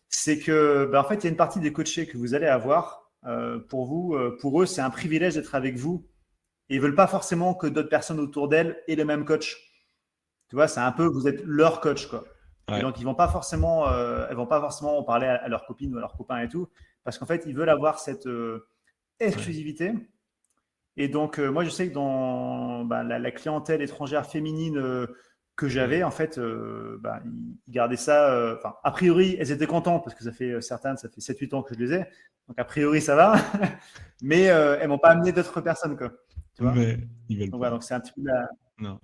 [0.09, 2.47] C'est que, ben, en fait, il y a une partie des coachés que vous allez
[2.47, 3.11] avoir.
[3.69, 6.09] pour vous, pour eux, c'est un privilège d'être avec vous.
[6.69, 9.57] Et ils veulent pas forcément que d'autres personnes autour d'elles aient le même coach.
[10.49, 12.25] Tu vois, c'est un peu, vous êtes leur coach, quoi.
[12.73, 13.89] Et donc, ils vont pas forcément,
[14.29, 16.49] elles vont pas forcément en parler à, à leurs copines ou à leurs copains et
[16.49, 16.69] tout,
[17.05, 18.29] parce qu'en fait, ils veulent avoir cette
[19.21, 19.93] exclusivité.
[20.97, 25.07] Et donc, euh, moi, je sais que dans bah, la, clientèle étrangère féminine euh,
[25.57, 28.55] que j'avais, en fait, euh, bah, ils gardaient ça.
[28.59, 31.63] Enfin, a priori, elles étaient contentes parce que ça fait certaines, ça fait 7-8 ans
[31.63, 32.05] que je les ai.
[32.49, 33.37] Donc, a priori, ça va.
[34.23, 36.13] Mais elles m'ont pas amené d'autres personnes, quoi.
[36.55, 36.73] Tu vois?
[36.73, 36.99] Mais
[37.29, 38.49] ils veulent donc, c'est un petit peu la...
[38.79, 38.99] Non.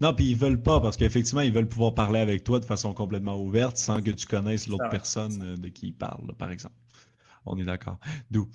[0.00, 2.92] Non, puis ils veulent pas parce qu'effectivement, ils veulent pouvoir parler avec toi de façon
[2.92, 6.74] complètement ouverte sans que tu connaisses l'autre personne de qui ils parlent, par exemple.
[7.44, 7.98] On est d'accord.
[8.30, 8.48] D'où,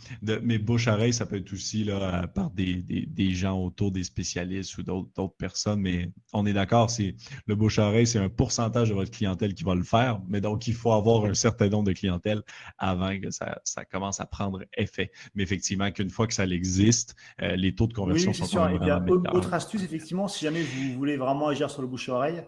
[0.44, 4.78] mais bouche-oreille, ça peut être aussi là, euh, par des, des, gens autour des spécialistes
[4.78, 5.82] ou d'autres, personnes.
[5.82, 7.16] Mais on est d'accord, c'est
[7.46, 10.22] le bouche-oreille, c'est un pourcentage de votre clientèle qui va le faire.
[10.28, 12.42] Mais donc, il faut avoir un certain nombre de clientèle
[12.78, 15.12] avant que ça, ça commence à prendre effet.
[15.36, 18.70] Mais effectivement, qu'une fois que ça existe, euh, les taux de conversion sont sûr.
[18.70, 22.44] Et autre astuce, effectivement, si jamais vous voulez vraiment agir sur le bouche-oreille,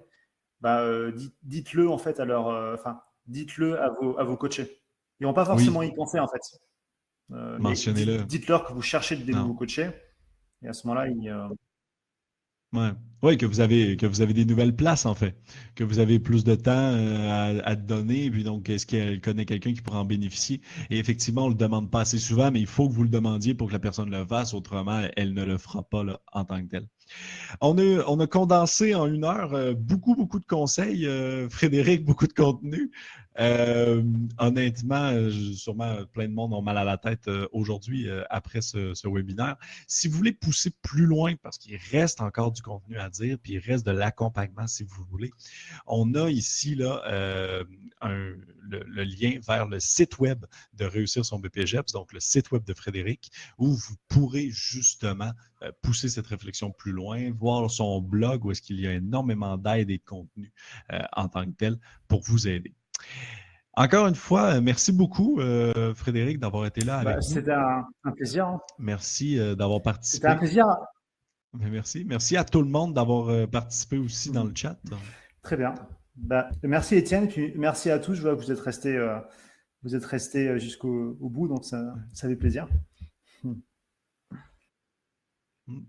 [0.61, 1.11] bah, euh,
[1.43, 4.78] dites-le en fait à leur, enfin, dites-le à vos, à vos coachés.
[5.19, 6.41] Ils vont pas forcément y penser en fait.
[7.31, 8.23] Euh, Mentionnez-le.
[8.23, 9.91] Dites-leur que vous cherchez des nouveaux coachés.
[10.63, 11.29] Et à ce moment-là, ils.
[11.29, 11.47] Euh,
[12.71, 12.91] Ouais.
[13.23, 15.35] Oui, que vous avez que vous avez des nouvelles places en fait,
[15.75, 19.73] que vous avez plus de temps euh, à, donner, puis donc est-ce qu'elle connaît quelqu'un
[19.73, 20.61] qui pourra en bénéficier?
[20.91, 23.55] Et effectivement, on le demande pas assez souvent, mais il faut que vous le demandiez
[23.55, 26.67] pour que la personne le fasse, autrement, elle ne le fera pas en tant que
[26.67, 26.87] telle.
[27.61, 32.05] On a, on a condensé en une heure euh, beaucoup, beaucoup de conseils, euh, Frédéric,
[32.05, 32.91] beaucoup de contenu.
[33.39, 34.03] Euh,
[34.37, 35.13] honnêtement,
[35.55, 39.55] sûrement plein de monde ont mal à la tête aujourd'hui après ce, webinaire.
[39.87, 43.53] Si vous voulez pousser plus loin, parce qu'il reste encore du contenu à dire, puis
[43.53, 45.31] il reste de l'accompagnement si vous voulez,
[45.87, 47.01] on a ici là,
[48.01, 52.73] le, lien vers le site web de Réussir son BPGEPS, donc le site web de
[52.73, 55.31] Frédéric, où vous pourrez justement
[55.81, 59.89] pousser cette réflexion plus loin, voir son blog où est-ce qu'il y a énormément d'aide
[59.89, 60.51] et de contenu
[61.13, 62.73] en tant que tel pour vous aider.
[63.79, 67.21] Encore une fois, euh, merci beaucoup, euh, Frédéric, d'avoir été là avec bah.
[67.21, 68.45] C'était un, plaisir.
[68.45, 68.59] Hein.
[68.77, 70.17] Merci euh, d'avoir participé.
[70.17, 70.65] C'était un plaisir.
[71.53, 72.03] merci.
[72.05, 74.77] Merci à tout le monde d'avoir participé aussi dans le chat.
[75.43, 75.75] Très bien.
[76.17, 78.15] Bah, merci Étienne, puis merci à tous.
[78.15, 78.99] Je vois que vous êtes restés,
[79.83, 82.67] vous êtes restés jusqu'au bout, donc ça, ça fait plaisir.
[85.69, 85.83] Hmm.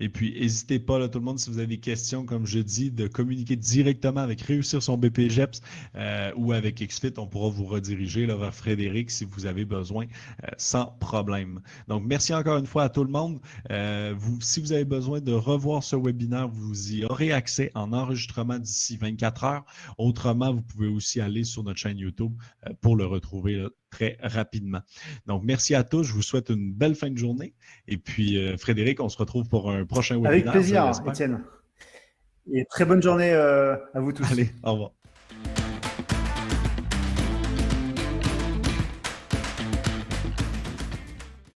[0.00, 2.60] Et puis, n'hésitez pas, là, tout le monde, si vous avez des questions, comme je
[2.60, 5.60] dis, de communiquer directement avec Réussir son BPGEPS
[5.96, 7.14] euh, ou avec XFIT.
[7.18, 10.06] On pourra vous rediriger là, vers Frédéric si vous avez besoin,
[10.44, 11.60] euh, sans problème.
[11.88, 13.40] Donc, merci encore une fois à tout le monde.
[13.70, 18.58] Euh, si vous avez besoin de revoir ce webinaire, vous y aurez accès en enregistrement
[18.58, 19.64] d'ici 24 heures.
[19.98, 22.34] Autrement, vous pouvez aussi aller sur notre chaîne YouTube
[22.80, 24.80] pour le retrouver très rapidement.
[25.26, 26.02] Donc, merci à tous.
[26.04, 27.54] Je vous souhaite une belle fin de journée.
[27.86, 30.32] Et puis, euh, Frédéric, on se retrouve pour un prochain webinaire.
[30.32, 31.42] Avec plaisir, Étienne.
[32.52, 34.30] Et très bonne journée euh, à vous tous.
[34.30, 34.92] Allez, au revoir.